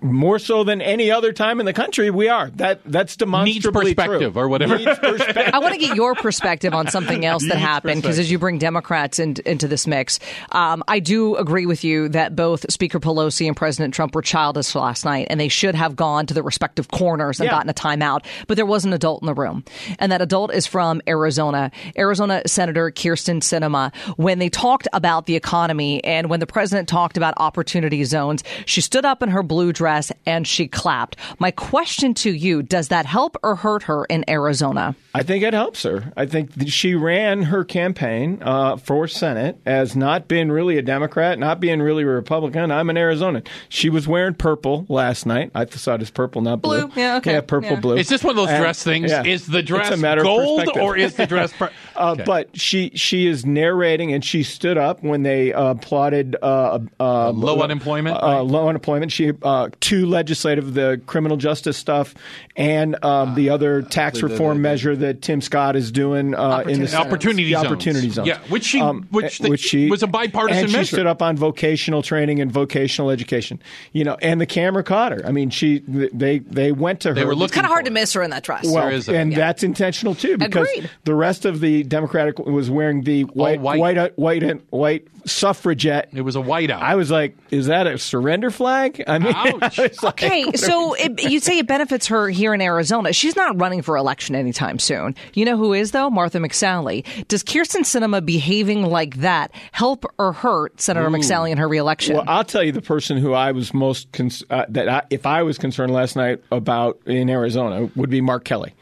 more 0.00 0.38
so 0.38 0.64
than 0.64 0.80
any 0.82 1.10
other 1.10 1.32
time 1.32 1.60
in 1.60 1.66
the 1.66 1.72
country, 1.72 2.10
we 2.10 2.28
are. 2.28 2.50
That 2.50 2.80
that's 2.84 3.16
demonstrably 3.16 3.94
perspective 3.94 4.32
true. 4.32 4.42
or 4.42 4.48
whatever. 4.48 4.76
Needs 4.78 4.98
perspective. 4.98 5.50
I 5.54 5.58
want 5.60 5.74
to 5.74 5.80
get 5.80 5.96
your 5.96 6.14
perspective 6.14 6.74
on 6.74 6.88
something 6.88 7.24
else 7.24 7.44
that 7.44 7.56
Huge 7.56 7.60
happened 7.60 8.02
because 8.02 8.18
as 8.18 8.30
you 8.30 8.38
bring 8.38 8.58
Democrats 8.58 9.18
in, 9.18 9.36
into 9.46 9.68
this 9.68 9.86
mix, 9.86 10.18
um, 10.52 10.82
I 10.88 10.98
do 10.98 11.36
agree 11.36 11.66
with 11.66 11.84
you 11.84 12.08
that 12.10 12.34
both 12.34 12.70
Speaker 12.70 12.98
Pelosi 12.98 13.46
and 13.46 13.56
President 13.56 13.94
Trump 13.94 14.14
were 14.14 14.22
childish 14.22 14.74
last 14.74 15.04
night, 15.04 15.28
and 15.30 15.38
they 15.38 15.48
should 15.48 15.74
have 15.76 15.94
gone 15.94 16.26
to 16.26 16.34
the 16.34 16.42
respective 16.42 16.88
corners 16.88 17.38
and 17.38 17.46
Yeah. 17.46 17.52
gotten 17.52 17.70
a 17.70 17.74
timeout. 17.74 18.24
But 18.48 18.56
there 18.56 18.66
was 18.66 18.84
an 18.84 18.92
adult 18.92 19.22
in 19.22 19.26
the 19.26 19.34
room, 19.34 19.64
and 19.98 20.10
that 20.10 20.20
adult 20.20 20.52
is 20.52 20.66
from 20.66 21.00
Arizona. 21.06 21.19
Arizona 21.20 21.70
Arizona 21.98 22.42
Senator 22.46 22.90
Kirsten 22.90 23.40
Sinema. 23.40 23.94
When 24.16 24.38
they 24.38 24.48
talked 24.48 24.88
about 24.94 25.26
the 25.26 25.36
economy 25.36 26.02
and 26.02 26.30
when 26.30 26.40
the 26.40 26.46
president 26.46 26.88
talked 26.88 27.16
about 27.18 27.34
opportunity 27.36 28.04
zones, 28.04 28.42
she 28.64 28.80
stood 28.80 29.04
up 29.04 29.22
in 29.22 29.28
her 29.28 29.42
blue 29.42 29.72
dress 29.72 30.10
and 30.24 30.46
she 30.46 30.66
clapped. 30.66 31.16
My 31.38 31.50
question 31.50 32.14
to 32.14 32.30
you: 32.32 32.62
Does 32.62 32.88
that 32.88 33.04
help 33.04 33.36
or 33.42 33.54
hurt 33.56 33.82
her 33.84 34.06
in 34.06 34.24
Arizona? 34.30 34.94
I 35.14 35.22
think 35.22 35.44
it 35.44 35.52
helps 35.52 35.82
her. 35.82 36.10
I 36.16 36.24
think 36.26 36.52
she 36.68 36.94
ran 36.94 37.42
her 37.42 37.64
campaign 37.64 38.38
uh, 38.42 38.76
for 38.76 39.06
Senate 39.08 39.58
as 39.66 39.94
not 39.96 40.26
being 40.28 40.50
really 40.50 40.78
a 40.78 40.82
Democrat, 40.82 41.38
not 41.38 41.60
being 41.60 41.82
really 41.82 42.04
a 42.04 42.06
Republican. 42.06 42.70
I'm 42.70 42.88
an 42.88 42.96
Arizonan. 42.96 43.46
She 43.68 43.90
was 43.90 44.08
wearing 44.08 44.34
purple 44.34 44.86
last 44.88 45.26
night. 45.26 45.50
I 45.54 45.66
saw 45.66 45.94
it 45.96 46.02
as 46.02 46.10
purple, 46.10 46.40
not 46.42 46.62
blue. 46.62 46.86
Blue. 46.86 47.02
Yeah, 47.02 47.16
okay. 47.16 47.32
Yeah, 47.32 47.40
purple, 47.40 47.70
Yeah. 47.70 47.80
blue. 47.80 47.96
Is 47.96 48.08
this 48.08 48.22
one 48.22 48.30
of 48.30 48.36
those 48.36 48.48
And- 48.48 48.62
dress 48.62 48.82
things? 48.82 49.10
yeah. 49.10 49.24
Is 49.24 49.46
the 49.46 49.62
dress 49.62 49.96
matter 49.98 50.22
gold 50.22 50.68
or 50.78 50.96
is 50.96 51.09
the 51.14 51.26
dress? 51.26 51.52
Per- 51.52 51.70
Uh, 52.00 52.10
Okay. 52.12 52.24
But 52.26 52.58
she 52.58 52.90
she 52.94 53.26
is 53.26 53.44
narrating, 53.46 54.12
and 54.12 54.24
she 54.24 54.42
stood 54.42 54.76
up 54.78 55.02
when 55.02 55.22
they 55.22 55.52
uh, 55.52 55.66
applauded 55.72 56.34
uh, 56.42 56.78
uh, 56.98 57.30
low 57.30 57.60
unemployment, 57.62 58.16
Uh, 58.16 58.20
right? 58.26 58.40
Low 58.40 58.68
unemployment. 58.68 59.12
She 59.12 59.32
uh, 59.42 59.68
two 59.80 60.06
legislative, 60.06 60.74
the 60.74 61.00
criminal 61.06 61.36
justice 61.36 61.76
stuff, 61.76 62.14
and 62.56 63.02
um, 63.04 63.34
the 63.34 63.50
other 63.50 63.82
tax 63.82 64.22
reform 64.22 64.62
measure 64.62 64.96
that 64.96 65.22
Tim 65.22 65.40
Scott 65.40 65.76
is 65.76 65.92
doing 65.92 66.34
uh, 66.34 66.64
in 66.66 66.80
the 66.80 66.88
Senate. 66.88 67.06
Opportunity 67.06 67.44
the 67.44 67.52
zones. 67.52 67.66
opportunity 67.66 68.10
zones. 68.10 68.28
Yeah, 68.28 68.38
which 68.48 68.64
she- 68.64 68.80
Um, 68.80 69.06
which 69.10 69.38
the- 69.38 69.50
which 69.50 69.60
she 69.60 69.88
was 69.90 70.02
a 70.02 70.06
bipartisan 70.06 70.62
and 70.64 70.70
she 70.70 70.76
measure. 70.78 70.96
stood 70.96 71.06
up 71.06 71.22
on 71.22 71.36
vocational 71.36 72.02
training 72.02 72.40
and 72.40 72.50
vocational 72.50 73.10
education. 73.10 73.60
You 73.92 74.04
know, 74.04 74.16
and 74.22 74.40
the 74.40 74.46
camera 74.46 74.82
caught 74.82 75.12
her. 75.12 75.22
I 75.26 75.32
mean, 75.32 75.50
she 75.50 75.82
they 75.86 76.38
they 76.38 76.72
went 76.72 77.00
to 77.00 77.12
They 77.12 77.20
her. 77.20 77.26
were 77.28 77.34
looking 77.34 77.54
Kind 77.54 77.66
of 77.66 77.70
hard 77.72 77.84
to 77.84 77.90
miss 77.90 78.14
her 78.14 78.22
in 78.22 78.30
that 78.30 78.42
dress. 78.42 78.64
Well, 78.64 78.86
There 78.86 78.90
is 78.96 79.08
a- 79.08 79.16
and 79.16 79.32
yeah. 79.32 79.38
that's 79.38 79.62
intentional 79.62 80.14
too, 80.14 80.38
because 80.38 80.68
Agreed. 80.70 80.90
the 81.04 81.14
rest 81.14 81.44
of 81.44 81.60
the 81.60 81.82
Democratic 81.90 82.38
was 82.38 82.70
wearing 82.70 83.02
the 83.02 83.24
white, 83.24 83.60
white. 83.60 83.78
white, 83.78 83.96
white, 83.96 84.18
white, 84.18 84.62
white 84.70 85.08
suffragette. 85.26 86.08
It 86.12 86.22
was 86.22 86.36
a 86.36 86.40
whiteout. 86.40 86.80
I 86.80 86.94
was 86.94 87.10
like, 87.10 87.36
"Is 87.50 87.66
that 87.66 87.86
a 87.86 87.98
surrender 87.98 88.50
flag?" 88.50 89.02
I 89.06 89.18
mean, 89.18 89.32
Ouch. 89.36 89.78
I 89.78 89.88
was 89.88 90.02
like, 90.02 90.22
Okay, 90.22 90.52
so 90.54 90.94
it, 90.94 91.22
you 91.30 91.40
say 91.40 91.58
it 91.58 91.66
benefits 91.66 92.06
her 92.06 92.28
here 92.28 92.54
in 92.54 92.60
Arizona. 92.62 93.12
She's 93.12 93.36
not 93.36 93.60
running 93.60 93.82
for 93.82 93.96
election 93.96 94.34
anytime 94.34 94.78
soon. 94.78 95.14
You 95.34 95.44
know 95.44 95.56
who 95.56 95.72
is, 95.72 95.90
though? 95.90 96.08
Martha 96.08 96.38
McSally. 96.38 97.04
Does 97.28 97.42
Kirsten 97.42 97.82
Sinema 97.82 98.24
behaving 98.24 98.86
like 98.86 99.16
that 99.16 99.52
help 99.72 100.06
or 100.18 100.32
hurt 100.32 100.80
Senator 100.80 101.10
McSally 101.10 101.50
in 101.50 101.58
her 101.58 101.68
reelection? 101.68 102.16
Well, 102.16 102.24
I'll 102.26 102.44
tell 102.44 102.62
you 102.62 102.72
the 102.72 102.80
person 102.82 103.16
who 103.18 103.34
I 103.34 103.52
was 103.52 103.74
most 103.74 104.10
cons- 104.12 104.44
uh, 104.48 104.64
that 104.68 104.88
I, 104.88 105.02
if 105.10 105.26
I 105.26 105.42
was 105.42 105.58
concerned 105.58 105.92
last 105.92 106.16
night 106.16 106.40
about 106.52 107.00
in 107.06 107.28
Arizona 107.28 107.90
would 107.96 108.10
be 108.10 108.20
Mark 108.20 108.44
Kelly, 108.44 108.74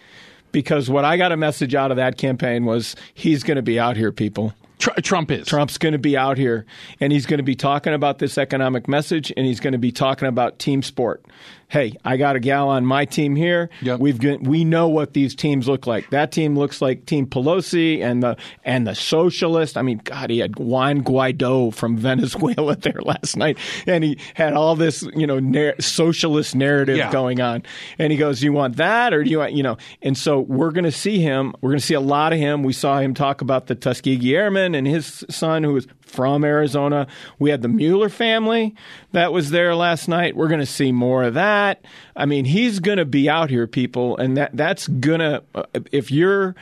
because 0.52 0.88
what 0.88 1.04
I 1.04 1.16
got 1.16 1.32
a 1.32 1.36
message 1.36 1.74
out 1.74 1.90
of 1.90 1.96
that 1.96 2.16
campaign 2.16 2.64
was 2.64 2.96
he's 3.14 3.42
going 3.42 3.56
to 3.56 3.62
be 3.62 3.78
out 3.78 3.96
here, 3.96 4.12
people. 4.12 4.54
Tr- 4.78 5.00
Trump 5.02 5.30
is. 5.30 5.46
Trump's 5.46 5.78
going 5.78 5.92
to 5.92 5.98
be 5.98 6.16
out 6.16 6.38
here 6.38 6.64
and 7.00 7.12
he's 7.12 7.26
going 7.26 7.38
to 7.38 7.44
be 7.44 7.56
talking 7.56 7.92
about 7.92 8.18
this 8.18 8.38
economic 8.38 8.88
message 8.88 9.32
and 9.36 9.44
he's 9.44 9.60
going 9.60 9.72
to 9.72 9.78
be 9.78 9.92
talking 9.92 10.28
about 10.28 10.58
team 10.58 10.82
sport. 10.82 11.24
Hey, 11.70 11.96
I 12.02 12.16
got 12.16 12.34
a 12.34 12.40
gal 12.40 12.70
on 12.70 12.86
my 12.86 13.04
team 13.04 13.36
here. 13.36 13.68
Yep. 13.82 14.00
We've 14.00 14.18
got, 14.18 14.42
we 14.42 14.64
know 14.64 14.88
what 14.88 15.12
these 15.12 15.34
teams 15.34 15.68
look 15.68 15.86
like. 15.86 16.08
That 16.08 16.32
team 16.32 16.58
looks 16.58 16.80
like 16.80 17.04
Team 17.04 17.26
Pelosi 17.26 18.00
and 18.02 18.22
the 18.22 18.36
and 18.64 18.86
the 18.86 18.94
socialist. 18.94 19.76
I 19.76 19.82
mean, 19.82 20.00
God, 20.02 20.30
he 20.30 20.38
had 20.38 20.58
Juan 20.58 21.04
Guaido 21.04 21.74
from 21.74 21.98
Venezuela 21.98 22.74
there 22.80 23.00
last 23.02 23.36
night, 23.36 23.58
and 23.86 24.02
he 24.02 24.18
had 24.32 24.54
all 24.54 24.76
this 24.76 25.02
you 25.14 25.26
know 25.26 25.38
nar- 25.38 25.74
socialist 25.78 26.54
narrative 26.54 26.96
Yeah. 26.96 27.12
going 27.12 27.40
on. 27.40 27.62
And 27.98 28.12
he 28.12 28.16
goes, 28.18 28.42
"You 28.42 28.54
want 28.54 28.76
that, 28.76 29.12
or 29.12 29.22
do 29.22 29.28
you 29.30 29.38
want 29.40 29.52
you 29.52 29.62
know?" 29.62 29.76
And 30.00 30.16
so 30.16 30.40
we're 30.40 30.70
going 30.70 30.84
to 30.84 30.92
see 30.92 31.18
him. 31.20 31.54
We're 31.60 31.70
going 31.70 31.80
to 31.80 31.86
see 31.86 31.94
a 31.94 32.00
lot 32.00 32.32
of 32.32 32.38
him. 32.38 32.62
We 32.62 32.72
saw 32.72 32.98
him 32.98 33.12
talk 33.12 33.42
about 33.42 33.66
the 33.66 33.74
Tuskegee 33.74 34.34
Airmen 34.34 34.74
and 34.74 34.86
his 34.86 35.22
son, 35.28 35.64
who 35.64 35.74
was 35.74 35.86
from 36.08 36.44
Arizona. 36.44 37.06
We 37.38 37.50
had 37.50 37.62
the 37.62 37.68
Mueller 37.68 38.08
family 38.08 38.74
that 39.12 39.32
was 39.32 39.50
there 39.50 39.74
last 39.74 40.08
night. 40.08 40.36
We're 40.36 40.48
going 40.48 40.60
to 40.60 40.66
see 40.66 40.92
more 40.92 41.22
of 41.24 41.34
that. 41.34 41.84
I 42.16 42.26
mean, 42.26 42.44
he's 42.44 42.80
going 42.80 42.98
to 42.98 43.04
be 43.04 43.28
out 43.28 43.50
here, 43.50 43.66
people, 43.66 44.16
and 44.16 44.36
that 44.36 44.50
that's 44.56 44.88
going 44.88 45.20
to 45.20 45.42
uh, 45.54 45.64
if 45.92 46.10
you're 46.10 46.54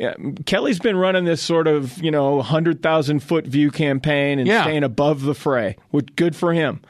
uh, 0.00 0.12
Kelly's 0.46 0.78
been 0.78 0.96
running 0.96 1.24
this 1.24 1.42
sort 1.42 1.66
of 1.66 2.02
you 2.02 2.10
know 2.10 2.40
hundred 2.42 2.82
thousand 2.82 3.20
foot 3.20 3.46
view 3.46 3.70
campaign 3.70 4.38
and 4.38 4.48
Yeah. 4.48 4.62
staying 4.62 4.84
above 4.84 5.22
the 5.22 5.34
fray. 5.34 5.76
Good 6.16 6.34
for 6.36 6.52
him. 6.52 6.80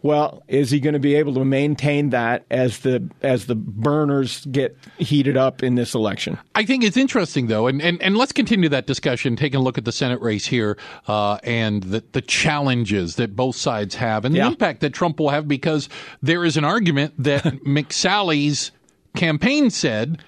Well, 0.00 0.44
is 0.46 0.70
he 0.70 0.78
going 0.78 0.92
to 0.94 1.00
be 1.00 1.16
able 1.16 1.34
to 1.34 1.44
maintain 1.44 2.10
that 2.10 2.44
as 2.52 2.78
the 2.80 3.08
as 3.20 3.46
the 3.46 3.56
burners 3.56 4.44
get 4.46 4.76
heated 4.98 5.36
up 5.36 5.62
in 5.64 5.74
this 5.74 5.92
election? 5.94 6.38
I 6.54 6.64
think 6.64 6.84
it's 6.84 6.96
interesting, 6.96 7.48
though, 7.48 7.66
and, 7.66 7.82
and, 7.82 8.00
and 8.00 8.16
let's 8.16 8.30
continue 8.32 8.68
that 8.68 8.86
discussion, 8.86 9.34
taking 9.34 9.58
a 9.58 9.62
look 9.62 9.76
at 9.76 9.84
the 9.84 9.90
Senate 9.92 10.20
race 10.20 10.46
here 10.46 10.78
uh, 11.08 11.38
and 11.42 11.82
the, 11.82 12.04
the 12.12 12.20
challenges 12.22 13.16
that 13.16 13.34
both 13.34 13.56
sides 13.56 13.96
have 13.96 14.24
and 14.24 14.36
Yeah. 14.36 14.44
the 14.44 14.50
impact 14.52 14.80
that 14.82 14.94
Trump 14.94 15.18
will 15.18 15.30
have 15.30 15.48
because 15.48 15.88
there 16.22 16.44
is 16.44 16.56
an 16.56 16.64
argument 16.64 17.14
that 17.18 17.42
McSally's 17.66 18.70
campaign 19.16 19.70
said, 19.70 20.22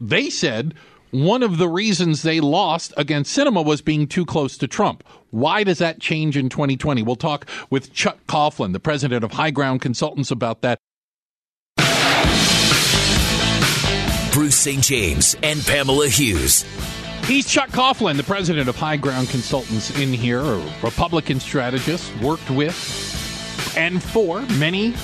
they 0.00 0.30
said, 0.30 0.74
one 1.10 1.42
of 1.42 1.58
the 1.58 1.68
reasons 1.68 2.22
they 2.22 2.40
lost 2.40 2.92
against 2.96 3.36
Sinema 3.36 3.64
was 3.64 3.80
being 3.80 4.06
too 4.06 4.24
close 4.24 4.56
to 4.58 4.66
Trump. 4.66 5.04
Why 5.30 5.64
does 5.64 5.78
that 5.78 6.00
change 6.00 6.36
in 6.36 6.48
2020? 6.48 7.02
We'll 7.02 7.16
talk 7.16 7.48
with 7.70 7.92
Chuck 7.92 8.18
Coughlin, 8.26 8.72
the 8.72 8.80
president 8.80 9.24
of 9.24 9.32
High 9.32 9.50
Ground 9.50 9.80
Consultants, 9.80 10.30
about 10.30 10.62
that. 10.62 10.78
Bruce 14.32 14.56
St. 14.56 14.82
James 14.82 15.36
and 15.42 15.60
Pamela 15.64 16.08
Hughes. 16.08 16.64
He's 17.24 17.46
Chuck 17.46 17.70
Coughlin, 17.70 18.16
the 18.16 18.22
president 18.22 18.68
of 18.68 18.76
High 18.76 18.96
Ground 18.96 19.28
Consultants 19.28 19.98
in 19.98 20.12
here, 20.12 20.40
a 20.40 20.62
Republican 20.82 21.40
strategist, 21.40 22.14
worked 22.22 22.48
with 22.50 22.74
and 23.76 24.02
for 24.02 24.42
many 24.58 24.94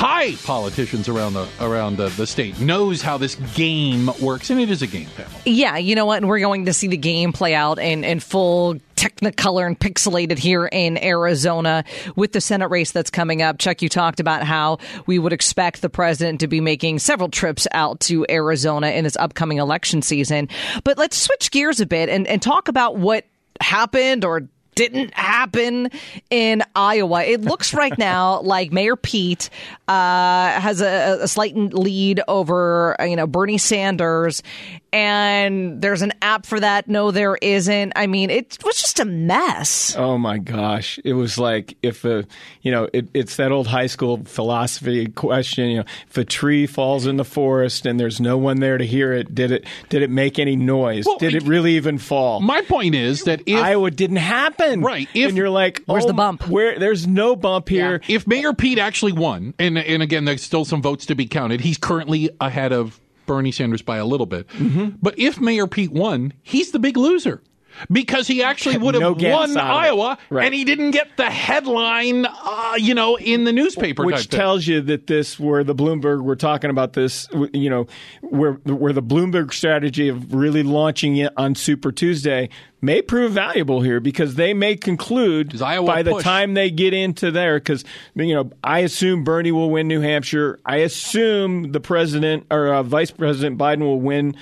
high 0.00 0.32
politicians 0.46 1.10
around 1.10 1.34
the 1.34 1.46
around 1.60 1.98
the, 1.98 2.08
the 2.08 2.26
state, 2.26 2.58
knows 2.58 3.02
how 3.02 3.18
this 3.18 3.34
game 3.54 4.10
works, 4.18 4.48
and 4.48 4.58
it 4.58 4.70
is 4.70 4.80
a 4.80 4.86
game, 4.86 5.06
Pamela. 5.14 5.34
Yeah, 5.44 5.76
you 5.76 5.94
know 5.94 6.06
what? 6.06 6.16
And 6.16 6.28
we're 6.28 6.40
going 6.40 6.64
to 6.64 6.72
see 6.72 6.88
the 6.88 6.96
game 6.96 7.34
play 7.34 7.54
out 7.54 7.78
in, 7.78 8.02
in 8.02 8.18
full 8.20 8.76
technicolor 8.96 9.66
and 9.66 9.78
pixelated 9.78 10.38
here 10.38 10.66
in 10.66 10.96
Arizona 11.04 11.84
with 12.16 12.32
the 12.32 12.40
Senate 12.40 12.70
race 12.70 12.92
that's 12.92 13.10
coming 13.10 13.42
up. 13.42 13.58
Chuck, 13.58 13.82
you 13.82 13.90
talked 13.90 14.20
about 14.20 14.42
how 14.42 14.78
we 15.04 15.18
would 15.18 15.34
expect 15.34 15.82
the 15.82 15.90
president 15.90 16.40
to 16.40 16.48
be 16.48 16.62
making 16.62 16.98
several 16.98 17.28
trips 17.28 17.68
out 17.72 18.00
to 18.00 18.24
Arizona 18.30 18.88
in 18.88 19.04
this 19.04 19.16
upcoming 19.16 19.58
election 19.58 20.00
season. 20.00 20.48
But 20.82 20.96
let's 20.96 21.18
switch 21.18 21.50
gears 21.50 21.78
a 21.78 21.86
bit 21.86 22.08
and, 22.08 22.26
and 22.26 22.40
talk 22.40 22.68
about 22.68 22.96
what 22.96 23.26
happened 23.60 24.24
or 24.24 24.48
didn't 24.80 25.12
happen 25.12 25.90
in 26.30 26.62
Iowa. 26.74 27.22
It 27.22 27.42
looks 27.42 27.74
right 27.74 27.96
now 27.98 28.40
like 28.40 28.72
Mayor 28.72 28.96
Pete 28.96 29.50
uh, 29.88 30.58
has 30.58 30.80
a, 30.80 31.18
a 31.20 31.28
slight 31.28 31.54
lead 31.54 32.22
over 32.26 32.98
uh, 32.98 33.04
you 33.04 33.16
know 33.16 33.26
Bernie 33.26 33.58
Sanders, 33.58 34.42
and 34.90 35.82
there's 35.82 36.00
an 36.00 36.12
app 36.22 36.46
for 36.46 36.58
that. 36.58 36.88
No, 36.88 37.10
there 37.10 37.36
isn't. 37.36 37.92
I 37.94 38.06
mean, 38.06 38.30
it 38.30 38.56
was 38.64 38.76
just 38.76 39.00
a 39.00 39.04
mess. 39.04 39.94
Oh 39.96 40.16
my 40.16 40.38
gosh! 40.38 40.98
It 41.04 41.12
was 41.12 41.36
like 41.36 41.76
if 41.82 42.06
a 42.06 42.24
you 42.62 42.72
know 42.72 42.88
it, 42.94 43.08
it's 43.12 43.36
that 43.36 43.52
old 43.52 43.66
high 43.66 43.86
school 43.86 44.22
philosophy 44.24 45.08
question. 45.08 45.68
You 45.68 45.76
know, 45.78 45.84
if 46.08 46.16
a 46.16 46.24
tree 46.24 46.66
falls 46.66 47.06
in 47.06 47.18
the 47.18 47.24
forest 47.24 47.84
and 47.84 48.00
there's 48.00 48.18
no 48.18 48.38
one 48.38 48.60
there 48.60 48.78
to 48.78 48.86
hear 48.86 49.12
it, 49.12 49.34
did 49.34 49.52
it 49.52 49.66
did 49.90 50.00
it 50.00 50.08
make 50.08 50.38
any 50.38 50.56
noise? 50.56 51.04
Well, 51.04 51.18
did 51.18 51.34
it 51.34 51.42
really 51.42 51.76
even 51.76 51.98
fall? 51.98 52.40
My 52.40 52.62
point 52.62 52.94
is 52.94 53.24
that 53.24 53.42
if 53.44 53.62
Iowa 53.62 53.90
didn't 53.90 54.16
happen, 54.16 54.69
Right, 54.78 55.08
if- 55.14 55.28
and 55.28 55.36
you're 55.36 55.50
like, 55.50 55.82
Where's 55.86 56.04
oh, 56.04 56.08
the 56.08 56.14
bump? 56.14 56.46
Where 56.48 56.78
there's 56.78 57.06
no 57.06 57.36
bump 57.36 57.68
here. 57.68 58.00
if 58.08 58.26
Mayor 58.26 58.52
Pete 58.52 58.78
actually 58.78 59.12
won, 59.12 59.54
and 59.58 59.76
and 59.78 60.02
again, 60.02 60.24
there's 60.24 60.42
still 60.42 60.64
some 60.64 60.80
votes 60.82 61.06
to 61.06 61.14
be 61.14 61.26
counted. 61.26 61.60
He's 61.60 61.78
currently 61.78 62.30
ahead 62.40 62.72
of 62.72 63.00
Bernie 63.26 63.52
Sanders 63.52 63.82
by 63.82 63.96
a 63.98 64.04
little 64.06 64.26
bit. 64.26 64.46
Mm-hmm. 64.48 64.96
But 65.02 65.18
if 65.18 65.40
Mayor 65.40 65.66
Pete 65.66 65.92
won, 65.92 66.32
he's 66.42 66.70
the 66.72 66.78
big 66.78 66.96
loser. 66.96 67.42
Because 67.90 68.26
he 68.26 68.42
actually 68.42 68.76
would 68.78 68.94
have 68.94 69.00
No 69.00 69.12
won 69.12 69.24
out 69.24 69.50
of 69.50 69.56
it. 69.56 69.60
Iowa, 69.60 70.18
Right. 70.28 70.44
and 70.44 70.52
he 70.54 70.64
didn't 70.64 70.90
get 70.90 71.16
the 71.16 71.30
headline, 71.30 72.26
uh, 72.26 72.74
you 72.76 72.94
know, 72.94 73.16
in 73.16 73.44
the 73.44 73.52
newspaper. 73.52 74.04
Which 74.04 74.16
type 74.16 74.30
thing. 74.30 74.38
tells 74.40 74.66
you 74.66 74.80
that 74.82 75.06
this, 75.06 75.38
where 75.38 75.62
the 75.62 75.74
Bloomberg, 75.74 76.22
we're 76.22 76.34
talking 76.34 76.68
about 76.70 76.94
this, 76.94 77.28
you 77.52 77.70
know, 77.70 77.86
where 78.22 78.54
where 78.64 78.92
the 78.92 79.02
Bloomberg 79.02 79.52
strategy 79.52 80.08
of 80.08 80.34
really 80.34 80.64
launching 80.64 81.16
it 81.16 81.32
on 81.36 81.54
Super 81.54 81.92
Tuesday 81.92 82.48
may 82.80 83.02
prove 83.02 83.32
valuable 83.32 83.80
here 83.82 84.00
because 84.00 84.34
they 84.36 84.54
may 84.54 84.76
conclude 84.76 85.58
by 85.58 86.02
the 86.02 86.12
push. 86.12 86.22
time 86.24 86.54
they 86.54 86.70
get 86.70 86.94
into 86.94 87.30
there, 87.30 87.58
because 87.58 87.84
you 88.14 88.34
know, 88.34 88.50
I 88.64 88.80
assume 88.80 89.24
Bernie 89.24 89.52
will 89.52 89.70
win 89.70 89.88
New 89.88 90.00
Hampshire. 90.00 90.58
I 90.64 90.76
assume 90.78 91.72
the 91.72 91.80
president 91.80 92.46
or 92.50 92.72
uh, 92.74 92.82
Vice 92.82 93.10
President 93.10 93.58
Biden 93.58 93.80
will 93.80 94.00
win 94.00 94.36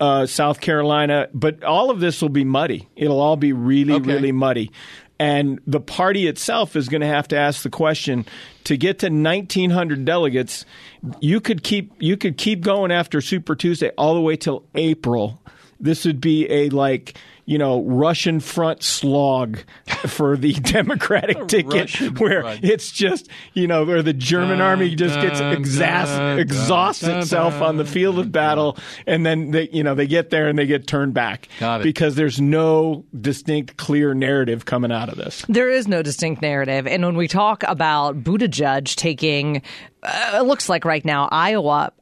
uh, 0.00 0.26
South 0.26 0.60
Carolina, 0.60 1.28
but 1.32 1.62
all 1.64 1.90
of 1.90 2.00
this 2.00 2.20
will 2.22 2.28
be 2.28 2.44
muddy. 2.44 2.88
It'll 2.96 3.20
all 3.20 3.36
be 3.36 3.52
really, 3.52 3.94
Okay. 3.94 4.12
really 4.12 4.32
muddy. 4.32 4.70
And 5.18 5.60
the 5.66 5.80
party 5.80 6.26
itself 6.26 6.76
is 6.76 6.90
going 6.90 7.00
to 7.00 7.06
have 7.06 7.26
to 7.28 7.38
ask 7.38 7.62
the 7.62 7.70
question 7.70 8.26
to 8.64 8.76
get 8.76 8.98
to 8.98 9.06
1900 9.08 10.04
delegates, 10.04 10.66
you 11.20 11.40
could 11.40 11.62
keep 11.62 11.90
you 11.98 12.18
could 12.18 12.36
keep 12.36 12.60
going 12.60 12.90
after 12.90 13.22
Super 13.22 13.54
Tuesday 13.56 13.90
all 13.96 14.12
the 14.14 14.20
way 14.20 14.36
till 14.36 14.64
April. 14.74 15.40
This 15.80 16.04
would 16.04 16.20
be 16.20 16.50
a 16.50 16.68
like, 16.68 17.16
you 17.46 17.58
know, 17.58 17.82
Russian 17.82 18.40
front 18.40 18.82
slog 18.82 19.60
for 20.06 20.36
the 20.36 20.52
Democratic 20.62 21.46
ticket 21.46 21.72
Russian 21.72 22.14
where 22.16 22.42
front. 22.42 22.64
it's 22.64 22.90
just, 22.90 23.28
you 23.54 23.68
know, 23.68 23.84
where 23.84 24.02
the 24.02 24.12
German 24.12 24.58
Dun, 24.58 24.62
army 24.62 24.94
just 24.96 25.14
gets 25.20 25.38
dun, 25.38 25.56
exas- 25.62 26.06
dun, 26.06 26.38
exhausts 26.40 27.02
dun, 27.02 27.18
itself 27.20 27.62
on 27.62 27.76
the 27.76 27.84
field 27.84 28.18
of 28.18 28.32
battle 28.32 28.76
and 29.06 29.24
then 29.24 29.52
they, 29.52 29.68
you 29.68 29.84
know, 29.84 29.94
they 29.94 30.08
get 30.08 30.30
there 30.30 30.48
and 30.48 30.58
they 30.58 30.66
get 30.66 30.88
turned 30.88 31.14
back 31.14 31.48
Got 31.60 31.80
it. 31.80 31.84
because 31.84 32.16
there's 32.16 32.40
no 32.40 33.04
distinct 33.18 33.76
clear 33.76 34.12
narrative 34.12 34.64
coming 34.64 34.90
out 34.90 35.08
of 35.08 35.16
this. 35.16 35.44
There 35.48 35.70
is 35.70 35.86
no 35.86 36.02
distinct 36.02 36.42
narrative. 36.42 36.86
And 36.88 37.04
when 37.04 37.16
we 37.16 37.28
talk 37.28 37.62
about 37.62 38.24
Buttigieg 38.24 38.96
taking, 38.96 39.62
uh, 40.02 40.32
it 40.40 40.46
looks 40.46 40.68
like 40.68 40.84
right 40.84 41.04
now, 41.04 41.28
Iowa. 41.30 41.92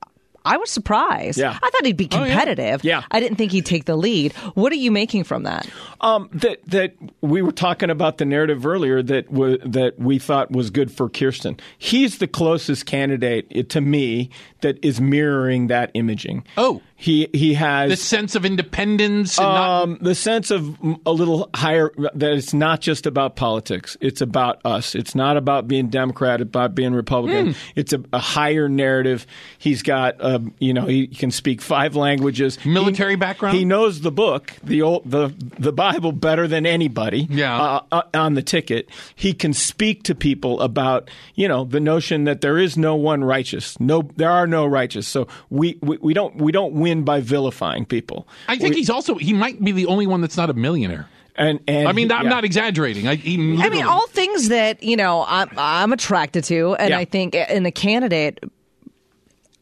I 0.44 0.56
was 0.58 0.70
surprised. 0.70 1.38
Yeah. 1.38 1.58
I 1.62 1.70
thought 1.70 1.86
he'd 1.86 1.96
be 1.96 2.08
Oh, 2.12 2.18
yeah. 2.24 2.26
competitive. 2.28 2.84
Yeah. 2.84 3.02
I 3.10 3.20
didn't 3.20 3.36
think 3.36 3.52
he'd 3.52 3.66
take 3.66 3.86
the 3.86 3.96
lead. 3.96 4.32
What 4.54 4.72
are 4.72 4.76
you 4.76 4.90
making 4.90 5.24
from 5.24 5.44
that? 5.44 5.68
Um, 6.00 6.28
that 6.32 6.60
that 6.66 6.94
we 7.22 7.40
were 7.42 7.52
talking 7.52 7.88
about 7.90 8.18
the 8.18 8.24
narrative 8.24 8.66
earlier 8.66 9.02
that 9.02 9.26
w- 9.32 9.58
that 9.64 9.98
we 9.98 10.18
thought 10.18 10.50
was 10.50 10.70
good 10.70 10.92
for 10.92 11.08
Kirsten. 11.08 11.58
He's 11.78 12.18
the 12.18 12.26
closest 12.28 12.84
candidate 12.86 13.70
to 13.70 13.80
me 13.80 14.30
that 14.60 14.84
is 14.84 15.00
mirroring 15.00 15.68
that 15.68 15.90
imaging. 15.94 16.44
Oh. 16.56 16.82
He 16.96 17.28
he 17.32 17.54
has 17.54 17.90
the 17.90 17.96
sense 17.96 18.34
of 18.34 18.44
independence 18.44 19.38
and 19.38 19.46
not 19.46 19.82
um, 19.82 19.98
the 20.00 20.14
sense 20.14 20.50
of 20.50 20.62
mm, 20.62 21.00
a 21.04 21.10
little 21.12 21.50
higher 21.54 21.90
that 22.14 22.32
it's 22.32 22.54
not 22.54 22.80
just 22.80 23.06
about 23.06 23.34
politics. 23.36 23.96
It's 24.00 24.20
about 24.20 24.60
us. 24.64 24.94
It's 24.94 25.14
not 25.14 25.36
about 25.36 25.66
being 25.66 25.88
Democrat. 25.88 26.40
About 26.40 26.74
being 26.74 26.94
Republican. 26.94 27.56
It's 27.74 27.92
a, 27.92 28.02
a 28.12 28.18
higher 28.18 28.68
narrative. 28.68 29.26
He's 29.58 29.82
got, 29.82 30.16
um, 30.24 30.54
you 30.58 30.72
know, 30.72 30.86
he 30.86 31.08
can 31.08 31.30
speak 31.30 31.60
five 31.60 31.96
languages. 31.96 32.64
Military 32.64 33.12
He- 33.12 33.16
background? 33.16 33.56
He 33.56 33.64
knows 33.64 34.00
the 34.00 34.12
book, 34.12 34.52
the 34.62 34.82
old, 34.82 35.10
the 35.10 35.34
the 35.58 35.72
Bible 35.72 36.12
better 36.12 36.46
than 36.46 36.64
anybody. 36.64 37.26
Yeah. 37.28 37.60
uh, 37.60 37.80
uh, 37.90 38.02
on 38.14 38.34
the 38.34 38.42
ticket, 38.42 38.88
he 39.14 39.34
can 39.34 39.52
speak 39.52 40.04
to 40.04 40.14
people 40.14 40.60
about, 40.60 41.10
you 41.34 41.48
know, 41.48 41.64
the 41.64 41.80
notion 41.80 42.24
that 42.24 42.40
there 42.40 42.56
is 42.56 42.76
no 42.76 42.94
one 42.94 43.24
righteous. 43.24 43.78
No, 43.80 44.08
there 44.16 44.30
are 44.30 44.46
no 44.46 44.64
righteous. 44.64 45.08
So 45.08 45.26
we 45.50 45.76
we, 45.82 45.98
we 45.98 46.14
don't 46.14 46.36
we 46.36 46.52
don't 46.52 46.84
win 46.85 47.03
by 47.05 47.21
vilifying 47.21 47.85
people. 47.87 48.26
I 48.49 48.57
think 48.59 48.75
We- 48.75 48.81
he's 48.81 48.91
also 48.91 49.14
he 49.17 49.33
might 49.33 49.57
be 49.62 49.73
the 49.73 49.87
only 49.87 50.07
one 50.07 50.21
that's 50.21 50.37
not 50.37 50.50
a 50.50 50.55
millionaire. 50.55 51.07
and 51.37 51.59
and 51.67 51.88
I 51.88 51.93
mean, 51.93 52.12
I'm 52.12 52.25
yeah. 52.25 52.31
not 52.37 52.45
exaggerating. 52.45 53.09
I, 53.09 53.12
I 53.12 53.69
mean, 53.71 53.83
all 53.95 54.07
things 54.09 54.49
that 54.50 54.83
you 54.83 54.97
know 54.97 55.25
I'm, 55.26 55.49
I'm 55.57 55.93
attracted 55.93 56.45
to, 56.45 56.76
and 56.79 56.91
Yeah. 56.91 56.99
I 57.03 57.05
think 57.05 57.35
eh, 57.35 57.47
in 57.57 57.67
a 57.67 57.73
candidate, 57.73 58.38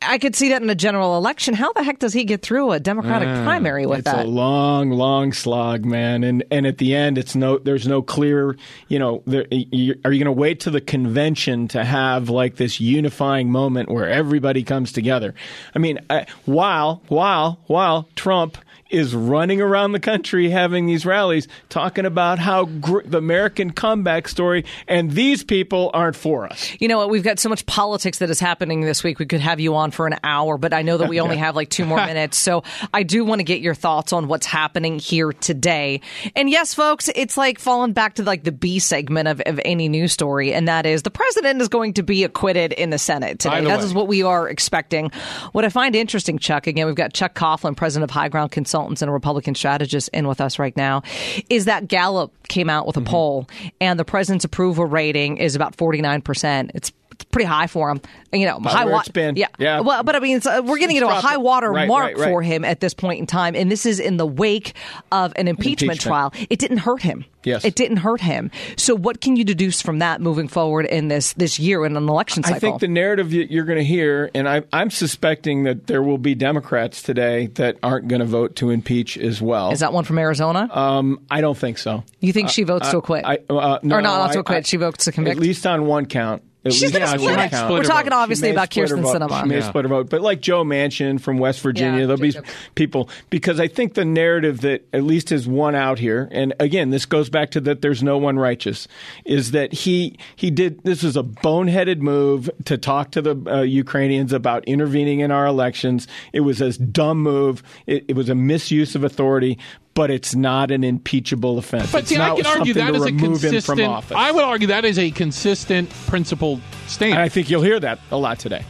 I 0.07 0.19
could 0.19 0.37
see 0.37 0.51
that 0.51 0.63
in 0.63 0.71
a 0.71 0.75
general 0.75 1.17
election. 1.17 1.55
How 1.55 1.73
the 1.73 1.83
heck 1.83 1.99
does 1.99 2.13
he 2.13 2.25
get 2.25 2.43
through 2.43 2.73
a 2.73 2.81
Democratic 2.81 3.29
primary 3.45 3.87
with 3.87 4.01
It's 4.01 4.05
that? 4.07 4.21
It's 4.21 4.25
a 4.27 4.29
long, 4.29 4.91
long 4.91 5.33
slog, 5.33 5.85
man, 5.85 6.25
and 6.25 6.45
and 6.51 6.67
at 6.67 6.79
the 6.79 6.95
end, 6.95 7.19
it's 7.19 7.35
no. 7.35 7.59
There's 7.59 7.87
no 7.87 8.03
clear. 8.03 8.57
You 8.89 8.99
know, 8.99 9.23
there, 9.27 9.47
you, 9.51 9.99
are 10.05 10.13
you 10.13 10.23
going 10.23 10.35
to 10.35 10.41
wait 10.41 10.61
to 10.61 10.71
the 10.71 10.81
convention 10.81 11.69
to 11.69 11.85
have 11.85 12.29
like 12.29 12.57
this 12.57 12.81
unifying 12.81 13.51
moment 13.51 13.91
where 13.91 14.09
everybody 14.09 14.63
comes 14.63 14.93
together? 14.93 15.35
I 15.75 15.79
mean, 15.79 16.01
I, 16.11 16.27
while 16.45 17.03
while 17.09 17.61
while 17.67 18.09
Trump 18.17 18.59
is 18.93 19.15
running 19.15 19.61
around 19.61 19.93
the 19.93 20.01
country 20.01 20.51
having 20.51 20.87
these 20.87 21.07
rallies 21.07 21.49
talking 21.69 22.05
about 22.05 22.39
how 22.39 22.67
gr- 22.67 23.01
the 23.05 23.19
American 23.19 23.73
comeback 23.73 24.29
story, 24.29 24.65
and 24.87 25.13
these 25.13 25.43
people 25.43 25.91
aren't 25.95 26.17
for 26.17 26.47
us. 26.47 26.73
You 26.79 26.89
know 26.89 26.99
what? 26.99 27.11
We've 27.11 27.23
got 27.23 27.39
so 27.39 27.49
much 27.49 27.65
politics 27.67 28.19
that 28.19 28.31
is 28.31 28.39
happening 28.39 28.83
this 28.83 29.03
week. 29.03 29.19
We 29.19 29.27
could 29.27 29.41
have 29.41 29.59
you 29.61 29.75
on 29.75 29.91
for 29.91 30.07
an 30.07 30.17
hour, 30.23 30.59
but 30.59 30.75
I 30.75 30.83
know 30.83 30.99
that 30.99 31.09
we 31.09 31.21
only 31.21 31.37
have 31.39 31.57
like 31.57 31.71
two 31.71 31.85
more 31.85 32.05
minutes. 32.07 32.37
So 32.37 32.63
I 32.93 33.03
do 33.03 33.25
want 33.25 33.41
to 33.41 33.45
get 33.45 33.61
your 33.61 33.75
thoughts 33.75 34.13
on 34.13 34.29
what's 34.29 34.47
happening 34.47 34.99
here 34.99 35.33
today. 35.33 36.01
And 36.37 36.51
yes, 36.51 36.75
folks, 36.75 37.09
it's 37.15 37.37
like 37.37 37.59
falling 37.59 37.93
back 37.93 38.15
to 38.15 38.23
like 38.23 38.45
the 38.45 38.53
B 38.53 38.79
segment 38.79 39.29
of, 39.29 39.41
of 39.47 39.61
any 39.65 39.89
news 39.89 40.13
story, 40.13 40.53
and 40.53 40.69
that 40.69 40.85
is 40.87 41.03
the 41.03 41.11
president 41.11 41.61
is 41.63 41.69
going 41.69 41.95
to 41.95 42.03
be 42.03 42.25
acquitted 42.25 42.73
in 42.73 42.91
the 42.91 42.99
Senate 42.99 43.39
today. 43.39 43.65
That 43.65 43.79
way. 43.79 43.85
is 43.85 43.95
what 43.95 44.09
we 44.09 44.23
are 44.23 44.49
expecting. 44.49 45.11
What 45.53 45.65
I 45.65 45.71
find 45.71 45.97
interesting, 45.97 46.39
Chuck, 46.39 46.67
again, 46.67 46.87
we've 46.87 46.95
got 46.95 47.15
Chuck 47.15 47.35
Coughlin, 47.35 47.77
president 47.77 48.11
of 48.11 48.15
High 48.15 48.29
Ground 48.29 48.53
Consultants 48.83 49.03
and 49.03 49.09
a 49.09 49.13
Republican 49.13 49.55
strategist, 49.55 50.11
in 50.13 50.27
with 50.27 50.41
us 50.41 50.59
right 50.59 50.77
now, 50.77 51.03
is 51.49 51.67
that 51.67 51.87
Gallup 51.87 52.33
came 52.49 52.69
out 52.69 52.87
with 52.87 52.97
a 52.97 53.01
mm-hmm. 53.01 53.11
poll, 53.11 53.49
and 53.81 53.99
the 53.99 54.05
president's 54.05 54.45
approval 54.45 54.87
rating 54.87 55.37
is 55.37 55.55
about 55.55 55.77
49%. 55.77 56.71
It's 56.75 56.93
it's 57.13 57.25
pretty 57.25 57.47
high 57.47 57.67
for 57.67 57.91
him. 57.91 58.01
You 58.33 58.47
know, 58.47 58.57
About 58.57 58.73
high 58.73 58.85
where 58.85 58.95
wa- 58.95 59.03
Yeah, 59.35 59.47
Yeah. 59.59 59.81
Well, 59.81 60.03
but 60.03 60.17
I 60.17 60.21
mean, 60.21 60.39
it's, 60.39 60.47
uh, 60.47 60.63
we're 60.65 60.79
getting 60.79 60.97
into 60.97 61.09
a 61.09 61.13
high 61.15 61.37
water 61.37 61.71
Right, 61.71 61.87
mark 61.87 62.05
right, 62.05 62.19
right. 62.19 62.29
for 62.31 62.43
him 62.43 62.65
at 62.65 62.81
this 62.81 62.95
point 62.95 63.21
in 63.21 63.27
time, 63.27 63.55
and 63.55 63.71
this 63.71 63.85
is 63.87 64.01
in 64.01 64.17
the 64.17 64.27
wake 64.27 64.75
of 65.11 65.33
an 65.37 65.49
impeachment, 65.49 65.99
Impeachment. 65.99 66.01
trial. 66.01 66.33
It 66.49 66.59
didn't 66.59 66.79
hurt 66.79 67.03
him. 67.03 67.25
Yes. 67.45 67.65
it 67.65 67.75
didn't 67.75 67.97
hurt 67.99 68.21
him. 68.21 68.53
So, 68.77 68.95
what 68.95 69.21
can 69.21 69.35
you 69.35 69.43
deduce 69.45 69.83
from 69.83 69.99
that 69.99 70.21
moving 70.21 70.47
forward 70.47 70.87
in 70.87 71.09
this 71.09 71.33
this 71.33 71.59
year 71.59 71.85
in 71.85 71.97
an 71.97 72.09
election 72.09 72.45
cycle? 72.45 72.57
I 72.57 72.61
think 72.61 72.81
the 72.81 72.87
narrative 72.87 73.31
that 73.33 73.51
you're 73.51 73.65
going 73.65 73.79
to 73.79 73.85
hear, 73.85 74.31
and 74.33 74.49
I, 74.49 74.63
I'm 74.73 74.91
suspecting 74.91 75.65
that 75.65 75.89
there 75.89 76.03
will 76.05 76.19
be 76.19 76.37
Democrats 76.37 77.03
today 77.03 77.49
that 77.55 77.79
aren't 77.83 78.07
going 78.09 78.21
to 78.21 78.27
vote 78.27 78.57
to 78.57 78.71
impeach 78.71 79.19
as 79.19 79.43
well. 79.43 79.73
is 79.73 79.81
that 79.81 79.93
one 79.93 80.05
from 80.05 80.19
Arizona? 80.19 80.69
Um, 80.73 81.21
I 81.31 81.41
don't 81.41 81.59
think 81.59 81.79
so. 81.79 82.05
you 82.21 82.33
think 82.33 82.49
she 82.49 82.63
votes 82.63 82.89
to 82.91 82.99
acquit? 82.99 83.25
I, 83.27 83.39
uh, 83.51 83.81
no, 83.83 83.97
or 83.97 84.03
not, 84.03 84.19
not 84.19 84.33
to 84.35 84.39
acquit? 84.41 84.67
She 84.67 84.77
votes 84.77 85.07
to 85.07 85.13
convict. 85.13 85.37
At 85.37 85.43
least 85.43 85.67
on 85.67 85.87
one 85.87 86.07
count. 86.07 86.43
At 86.65 86.73
She's 86.73 86.83
least 86.83 86.93
gonna 86.95 87.07
on 87.07 87.19
split 87.19 87.37
one 87.37 87.45
it. 87.45 87.51
count. 87.51 87.71
We're 87.73 87.79
We're 87.79 87.83
talking 87.85 88.11
vote. 88.11 88.17
obviously 88.19 88.49
She 88.49 88.53
may 88.53 88.55
about 88.57 88.73
split 88.73 88.89
her 88.91 88.97
Kirsten 88.97 89.21
vote. 89.21 89.29
Sinema. 89.31 89.43
She 89.43 89.49
may 89.49 89.55
Yeah. 89.57 89.69
split 89.69 89.85
her 89.85 89.89
vote, 89.89 90.11
but 90.11 90.21
like 90.23 90.41
Joe 90.41 90.63
Manchin 90.65 91.21
from 91.21 91.39
West 91.39 91.61
Virginia, 91.61 92.01
Yeah, 92.03 92.07
there'll 92.07 92.21
be 92.21 92.35
people 92.77 93.09
because 93.31 93.59
I 93.59 93.67
think 93.67 93.95
the 93.95 94.05
narrative 94.05 94.61
that 94.61 94.87
at 94.93 95.03
least 95.03 95.33
is 95.33 95.49
one 95.49 95.75
out 95.75 95.99
here, 95.99 96.29
and 96.31 96.55
again, 96.61 96.91
this 96.91 97.05
goes 97.05 97.29
back 97.29 97.51
to 97.51 97.61
that 97.63 97.83
there's 97.83 98.03
no 98.03 98.17
one 98.17 98.39
righteous, 98.39 98.87
is 99.25 99.51
that 99.51 99.73
he 99.73 100.17
he 100.37 100.51
did 100.53 100.85
this 100.85 101.03
was 101.03 101.17
a 101.17 101.25
boneheaded 101.25 101.99
move 101.99 102.49
to 102.67 102.79
talk 102.79 103.11
to 103.13 103.23
the 103.23 103.37
uh, 103.53 103.63
Ukrainians 103.63 104.33
about 104.33 104.65
intervening 104.67 105.19
in 105.19 105.33
our 105.33 105.47
elections. 105.47 106.07
It 106.33 106.41
was 106.41 106.61
a 106.61 106.73
dumb 106.79 107.23
move. 107.23 107.63
It, 107.89 108.05
it 108.09 108.15
was 108.17 108.29
a 108.29 108.35
misuse 108.37 108.95
of 108.95 109.03
authority. 109.03 109.59
But 109.95 110.11
it's 110.11 110.35
not 110.35 110.71
an 110.71 110.85
impeachable 110.85 111.59
offense. 111.59 111.93
But 111.93 112.07
see, 112.07 112.17
I 112.17 112.35
can 112.35 112.47
argue 112.47 112.75
that 112.75 112.95
a 112.95 113.13
consistent. 113.13 114.13
I 114.13 114.31
would 114.33 114.45
argue 114.45 114.69
that 114.69 114.85
is 114.85 114.99
a 114.99 115.11
consistent 115.11 115.91
principled 116.07 116.61
stance. 116.87 117.13
and 117.13 117.21
I 117.21 117.29
think 117.29 117.51
you'll 117.51 117.63
hear 117.63 117.79
that 117.81 117.99
a 118.11 118.17
lot 118.17 118.39
today. 118.39 118.65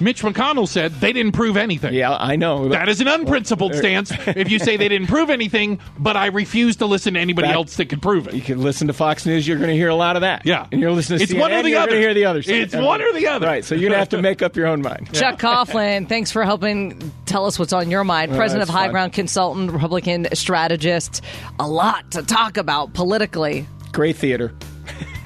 Mitch 0.00 0.22
McConnell 0.22 0.68
said 0.68 0.92
they 1.00 1.12
didn't 1.12 1.32
prove 1.32 1.56
anything. 1.56 1.92
Yeah, 1.94 2.16
I 2.16 2.36
know. 2.36 2.68
That 2.68 2.88
is 2.88 3.00
an 3.00 3.08
unprincipled 3.08 3.74
stance. 3.74 4.12
If 4.28 4.50
you 4.50 4.58
say 4.58 4.76
they 4.76 4.88
didn't 4.88 5.08
prove 5.08 5.28
anything, 5.30 5.80
but 5.98 6.16
I 6.16 6.26
refuse 6.26 6.76
to 6.76 6.86
listen 6.86 7.14
to 7.14 7.20
anybody 7.20 7.48
That- 7.48 7.54
else 7.56 7.76
that 7.76 7.86
could 7.86 8.00
prove 8.00 8.28
it. 8.28 8.34
You 8.34 8.40
can 8.40 8.62
listen 8.62 8.86
to 8.86 8.92
Fox 8.92 9.26
News. 9.26 9.46
You're 9.48 9.56
going 9.58 9.70
to 9.70 9.74
hear 9.76 9.88
a 9.88 9.94
lot 9.94 10.16
of 10.16 10.22
that. 10.22 10.42
Yeah. 10.46 10.66
and 10.70 10.80
you're 10.80 10.92
listening 10.92 11.18
to 11.18 11.22
It's 11.24 11.32
CNN, 11.32 11.40
one 11.40 11.52
or 11.52 11.62
the 11.62 11.70
you're 11.70 11.78
other. 11.80 11.88
going 11.90 12.00
to 12.00 12.06
hear 12.06 12.14
the 12.14 12.24
other. 12.26 12.42
side. 12.42 12.54
It's 12.54 12.74
one 12.76 13.02
or 13.02 13.12
the 13.12 13.26
other. 13.26 13.46
Right. 13.46 13.64
So 13.64 13.74
you're 13.74 13.82
going 13.90 13.92
to 13.92 13.98
have 13.98 14.08
to 14.10 14.22
make 14.22 14.40
up 14.42 14.56
your 14.56 14.66
own 14.68 14.82
mind. 14.82 15.10
Chuck 15.12 15.38
Coughlin, 15.40 16.08
thanks 16.08 16.30
for 16.30 16.44
helping 16.44 17.12
tell 17.26 17.46
us 17.46 17.58
what's 17.58 17.72
on 17.72 17.90
your 17.90 18.04
mind. 18.04 18.32
Oh, 18.32 18.36
President 18.36 18.62
of 18.68 18.72
High 18.72 18.84
fine. 18.84 18.90
Ground 18.92 19.12
Consultant, 19.12 19.70
Republican 19.72 20.28
strategist. 20.34 21.22
A 21.58 21.66
lot 21.68 22.10
to 22.12 22.22
talk 22.22 22.56
about 22.56 22.94
politically. 22.94 23.66
Great 23.92 24.16
theater. 24.16 24.54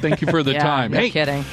Thank 0.01 0.21
you 0.23 0.29
for 0.29 0.43
the 0.43 0.53
Yeah, 0.55 0.63
time. 0.63 0.93
no 0.93 0.99
hey, 0.99 1.11
kidding. 1.11 1.45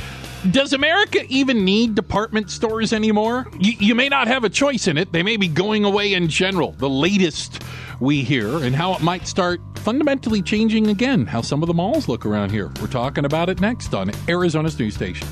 Does 0.52 0.74
America 0.74 1.26
even 1.28 1.66
need 1.66 1.96
department 1.96 2.50
stores 2.50 2.94
anymore? 2.94 3.46
You, 3.60 3.74
you 3.80 3.96
may 3.96 4.08
not 4.10 4.28
have 4.28 4.44
a 4.44 4.50
choice 4.50 4.88
in 4.88 4.98
it. 4.98 5.12
They 5.12 5.22
may 5.22 5.38
be 5.38 5.48
going 5.48 5.84
away 5.84 6.14
in 6.14 6.30
general. 6.30 6.72
The 6.72 6.90
latest 6.90 7.62
we 8.00 8.22
hear 8.22 8.64
and 8.64 8.74
how 8.74 8.94
it 8.94 9.02
might 9.02 9.28
start 9.28 9.60
fundamentally 9.80 10.42
changing 10.42 10.88
again, 10.88 11.26
how 11.26 11.42
some 11.42 11.62
of 11.62 11.68
the 11.68 11.74
malls 11.74 12.08
look 12.08 12.26
around 12.26 12.52
here. 12.52 12.72
We're 12.80 12.88
talking 12.88 13.26
about 13.26 13.50
it 13.50 13.60
next 13.60 13.94
on 13.94 14.12
Arizona's 14.30 14.80
news 14.80 14.96
station. 14.96 15.28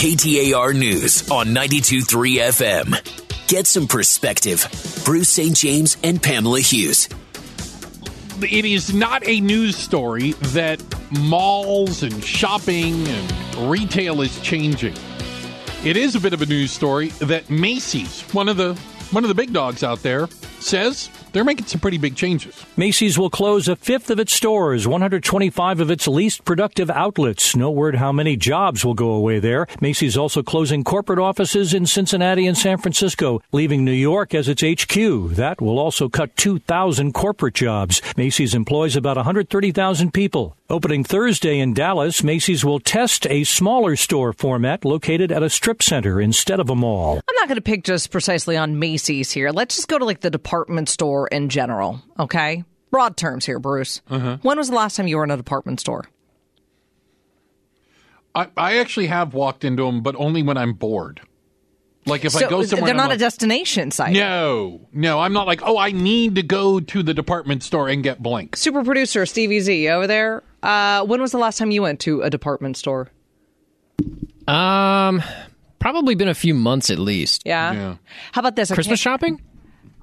KTAR 0.00 0.74
News 0.74 1.30
on 1.30 1.48
92.3 1.48 2.38
FM. 2.40 3.46
Get 3.48 3.66
some 3.66 3.86
perspective. 3.86 4.66
Bruce 5.04 5.28
St. 5.28 5.54
James 5.54 5.96
and 6.02 6.22
Pamela 6.22 6.60
Hughes. 6.60 7.08
It 8.44 8.64
is 8.64 8.94
not 8.94 9.26
a 9.26 9.40
news 9.40 9.76
story 9.76 10.32
that 10.32 10.82
malls 11.20 12.02
and 12.02 12.22
shopping 12.24 13.06
and 13.06 13.70
retail 13.70 14.20
is 14.20 14.40
changing. 14.40 14.94
It 15.84 15.96
is 15.96 16.14
a 16.14 16.20
bit 16.20 16.32
of 16.32 16.42
a 16.42 16.46
news 16.46 16.70
story 16.70 17.08
that 17.20 17.48
Macy's, 17.50 18.22
one 18.32 18.48
of 18.48 18.56
the 18.56 18.74
one 19.10 19.24
of 19.24 19.28
the 19.28 19.34
big 19.34 19.52
dogs 19.52 19.82
out 19.82 20.02
there, 20.02 20.28
says 20.60 21.10
they're 21.32 21.44
making 21.44 21.66
some 21.66 21.80
pretty 21.80 21.98
big 21.98 22.16
changes. 22.16 22.64
Macy's 22.76 23.18
will 23.18 23.30
close 23.30 23.68
a 23.68 23.76
fifth 23.76 24.10
of 24.10 24.18
its 24.18 24.32
stores, 24.32 24.86
125 24.86 25.80
of 25.80 25.90
its 25.90 26.06
least 26.08 26.44
productive 26.44 26.90
outlets. 26.90 27.54
No 27.56 27.70
word 27.70 27.96
how 27.96 28.12
many 28.12 28.36
jobs 28.36 28.84
will 28.84 28.94
go 28.94 29.10
away 29.10 29.38
there. 29.38 29.66
Macy's 29.80 30.16
also 30.16 30.42
closing 30.42 30.84
corporate 30.84 31.18
offices 31.18 31.74
in 31.74 31.86
Cincinnati 31.86 32.46
and 32.46 32.56
San 32.56 32.78
Francisco, 32.78 33.42
leaving 33.52 33.84
New 33.84 33.92
York 33.92 34.34
as 34.34 34.48
its 34.48 34.62
HQ. 34.62 35.34
That 35.34 35.60
will 35.60 35.78
also 35.78 36.08
cut 36.08 36.36
2,000 36.36 37.12
corporate 37.12 37.54
jobs. 37.54 38.02
Macy's 38.16 38.54
employs 38.54 38.96
about 38.96 39.16
130,000 39.16 40.12
people. 40.12 40.56
Opening 40.70 41.02
Thursday 41.02 41.58
in 41.58 41.74
Dallas, 41.74 42.22
Macy's 42.22 42.64
will 42.64 42.78
test 42.78 43.26
a 43.26 43.42
smaller 43.42 43.96
store 43.96 44.32
format 44.32 44.84
located 44.84 45.32
at 45.32 45.42
a 45.42 45.50
strip 45.50 45.82
center 45.82 46.20
instead 46.20 46.60
of 46.60 46.70
a 46.70 46.76
mall. 46.76 47.20
I'm 47.28 47.34
not 47.34 47.48
going 47.48 47.56
to 47.56 47.60
pick 47.60 47.82
just 47.82 48.12
precisely 48.12 48.56
on 48.56 48.78
Macy's 48.78 49.32
here. 49.32 49.50
Let's 49.50 49.74
just 49.74 49.88
go 49.88 49.98
to 49.98 50.04
like 50.04 50.20
the 50.20 50.30
department 50.30 50.88
store 50.88 51.26
in 51.26 51.48
general, 51.48 52.00
okay? 52.20 52.62
Broad 52.92 53.16
terms 53.16 53.44
here, 53.44 53.58
Bruce. 53.58 54.00
Uh-huh. 54.08 54.38
When 54.42 54.58
was 54.58 54.68
the 54.68 54.76
last 54.76 54.94
time 54.94 55.08
you 55.08 55.16
were 55.16 55.24
in 55.24 55.32
a 55.32 55.36
department 55.36 55.80
store? 55.80 56.04
I, 58.36 58.46
I 58.56 58.78
actually 58.78 59.08
have 59.08 59.34
walked 59.34 59.64
into 59.64 59.84
them, 59.84 60.02
but 60.02 60.14
only 60.14 60.44
when 60.44 60.56
I'm 60.56 60.74
bored. 60.74 61.20
Like 62.10 62.24
if 62.24 62.36
I 62.36 62.40
go 62.40 62.62
somewhere, 62.62 62.66
they're 62.66 62.78
and 62.80 62.90
I'm 62.90 62.96
not 62.96 63.06
a 63.06 63.08
like, 63.10 63.18
destination 63.20 63.90
site. 63.90 64.12
no, 64.12 64.80
no, 64.92 65.18
I'm 65.20 65.32
not 65.32 65.46
like, 65.46 65.60
oh, 65.62 65.78
I 65.78 65.92
need 65.92 66.34
to 66.34 66.42
go 66.42 66.80
to 66.80 67.02
the 67.02 67.14
department 67.14 67.62
store 67.62 67.88
and 67.88 68.02
get 68.02 68.22
blank. 68.22 68.56
Super 68.56 68.84
producer 68.84 69.24
Stevie 69.26 69.60
Z 69.60 69.88
over 69.88 70.06
there. 70.06 70.42
Uh, 70.62 71.04
when 71.06 71.20
was 71.22 71.32
the 71.32 71.38
last 71.38 71.56
time 71.58 71.70
you 71.70 71.82
went 71.82 72.00
to 72.00 72.20
a 72.22 72.28
department 72.30 72.76
store? 72.76 73.10
Um, 74.46 75.22
probably 75.78 76.14
been 76.14 76.28
a 76.28 76.34
few 76.34 76.54
months 76.54 76.90
at 76.90 76.98
least. 76.98 77.42
Yeah. 77.44 77.72
Yeah. 77.72 77.96
How 78.32 78.40
about 78.40 78.56
this? 78.56 78.70
I 78.70 78.74
Christmas 78.74 79.02
can't- 79.02 79.20
shopping? 79.20 79.42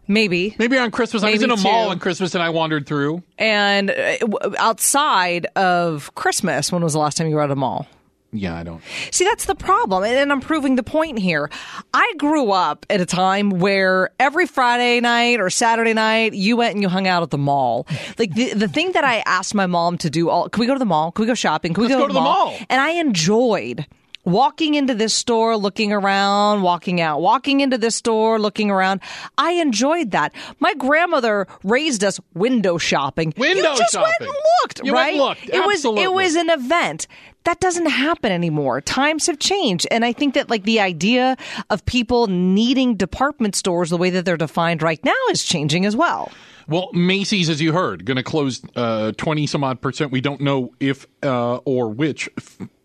Maybe. 0.09 0.55
Maybe 0.57 0.77
on 0.77 0.89
Christmas, 0.89 1.21
I 1.21 1.31
was 1.31 1.43
in 1.43 1.51
a 1.51 1.57
mall 1.57 1.85
two. 1.87 1.91
on 1.91 1.99
Christmas 1.99 2.33
and 2.33 2.41
I 2.41 2.49
wandered 2.51 2.87
through. 2.87 3.23
And 3.37 3.91
uh, 3.91 4.51
outside 4.57 5.47
of 5.57 6.15
Christmas, 6.15 6.71
when 6.71 6.81
was 6.81 6.93
the 6.93 6.99
last 6.99 7.17
time 7.17 7.27
you 7.27 7.35
were 7.35 7.41
at 7.41 7.51
a 7.51 7.57
mall? 7.57 7.85
Yeah, 8.33 8.57
I 8.57 8.63
don't. 8.63 8.81
See, 9.11 9.23
that's 9.23 9.45
the 9.45 9.55
problem. 9.55 10.03
And, 10.03 10.31
I'm 10.31 10.41
proving 10.41 10.75
the 10.75 10.83
point 10.83 11.17
here. 11.17 11.49
I 11.93 12.13
grew 12.17 12.51
up 12.51 12.85
at 12.89 12.99
a 12.99 13.05
time 13.05 13.49
where 13.51 14.09
every 14.19 14.45
Friday 14.45 14.99
night 14.99 15.39
or 15.39 15.49
Saturday 15.49 15.93
night, 15.93 16.33
you 16.33 16.57
went 16.57 16.73
and 16.73 16.83
you 16.83 16.89
hung 16.89 17.07
out 17.07 17.23
at 17.23 17.29
the 17.29 17.37
mall. 17.37 17.87
Like 18.19 18.33
the, 18.33 18.53
the 18.53 18.67
thing 18.67 18.91
that 18.91 19.05
I 19.05 19.23
asked 19.25 19.55
my 19.55 19.65
mom 19.65 19.97
to 19.99 20.09
do 20.09 20.29
all, 20.29 20.49
can 20.49 20.59
we 20.59 20.67
go 20.67 20.73
to 20.73 20.79
the 20.79 20.85
mall? 20.85 21.13
Can 21.13 21.23
we 21.23 21.27
go 21.27 21.33
shopping? 21.35 21.73
Can 21.73 21.83
we 21.83 21.87
Let's 21.87 21.95
go, 21.95 22.03
go 22.03 22.07
to 22.07 22.13
the 22.13 22.19
mall. 22.19 22.53
And 22.69 22.81
I 22.81 22.91
enjoyed 22.91 23.85
walking 24.27 24.75
into 24.75 24.93
this 24.93 25.13
store, 25.13 25.55
looking 25.57 25.91
around, 25.93 26.61
walking 26.61 27.01
out, 27.01 27.21
walking 27.21 27.61
into 27.61 27.77
this 27.77 27.95
store, 27.95 28.37
looking 28.39 28.69
around. 28.69 28.99
I 29.37 29.53
enjoyed 29.53 30.11
that. 30.11 30.33
My 30.59 30.73
grandmother 30.75 31.47
raised 31.63 32.03
us 32.03 32.19
window 32.33 32.77
shopping. 32.77 33.33
Window 33.37 33.71
you 33.71 33.77
just 33.77 33.95
went 33.95 34.05
shopping. 34.07 34.27
and 34.27 34.35
looked, 34.61 34.81
You 34.83 34.93
went 34.93 35.07
right? 35.07 35.17
looked. 35.17 35.49
It 35.49 35.65
was 35.65 35.85
it 35.85 36.11
was 36.13 36.35
an 36.35 36.49
event. 36.49 37.07
That 37.45 37.61
doesn't 37.61 37.85
happen 37.85 38.33
anymore. 38.33 38.81
Times 38.81 39.27
have 39.27 39.39
changed. 39.39 39.87
And 39.89 40.03
I 40.03 40.11
think 40.11 40.33
that 40.33 40.49
like 40.49 40.63
the 40.63 40.81
idea 40.81 41.37
of 41.69 41.85
people 41.85 42.27
needing 42.27 42.95
department 42.97 43.55
stores 43.55 43.89
the 43.89 43.95
way 43.97 44.09
that 44.09 44.25
they're 44.25 44.35
defined 44.35 44.81
right 44.83 45.01
now 45.05 45.13
is 45.31 45.43
changing 45.43 45.85
as 45.85 45.95
well. 45.95 46.29
Well, 46.67 46.89
Macy's, 46.93 47.49
as 47.49 47.61
you 47.61 47.71
heard, 47.71 48.03
going 48.05 48.17
to 48.17 48.23
close 48.23 48.61
uh, 48.75 49.13
20 49.13 49.47
some 49.47 49.63
odd 49.63 49.81
percent. 49.81 50.11
We 50.11 50.19
don't 50.19 50.41
know 50.41 50.73
if 50.79 51.07
uh, 51.23 51.57
or 51.57 51.89
which 51.89 52.29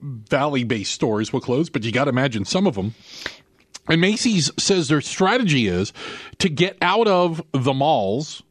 Valley 0.00 0.64
based 0.64 0.92
stores 0.92 1.32
will 1.32 1.40
close, 1.40 1.68
but 1.68 1.82
you 1.82 1.90
got 1.90 2.04
to 2.04 2.10
imagine 2.10 2.44
some 2.44 2.66
of 2.66 2.74
them. 2.76 2.94
And 3.88 4.00
Macy's 4.00 4.50
says 4.58 4.88
their 4.88 5.00
strategy 5.00 5.66
is 5.66 5.92
to 6.38 6.48
get 6.48 6.78
out 6.80 7.08
of 7.08 7.42
the 7.52 7.72
malls 7.72 8.42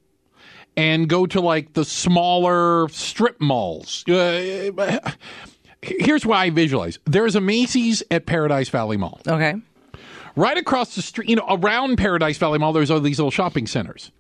and 0.76 1.08
go 1.08 1.26
to 1.26 1.40
like 1.40 1.74
the 1.74 1.86
smaller 1.86 2.90
strip 2.90 3.40
malls. 3.40 4.08
Uh, 4.10 5.00
here's 5.82 6.26
why 6.26 6.46
I 6.46 6.50
visualize 6.50 7.00
there's 7.06 7.36
a 7.36 7.42
Macy's 7.42 8.04
at 8.12 8.26
Paradise 8.26 8.68
Valley 8.70 8.98
Mall. 8.98 9.22
Okay. 9.26 9.56
Right 10.36 10.58
across 10.58 10.96
the 10.96 11.02
street, 11.02 11.30
you 11.30 11.36
know, 11.38 11.46
around 11.50 11.98
Paradise 11.98 12.38
Valley 12.38 12.60
Mall, 12.60 12.74
there's 12.74 12.92
all 12.92 13.00
these 13.00 13.20
little 13.20 13.32
shopping 13.32 13.68
centers. 13.68 14.12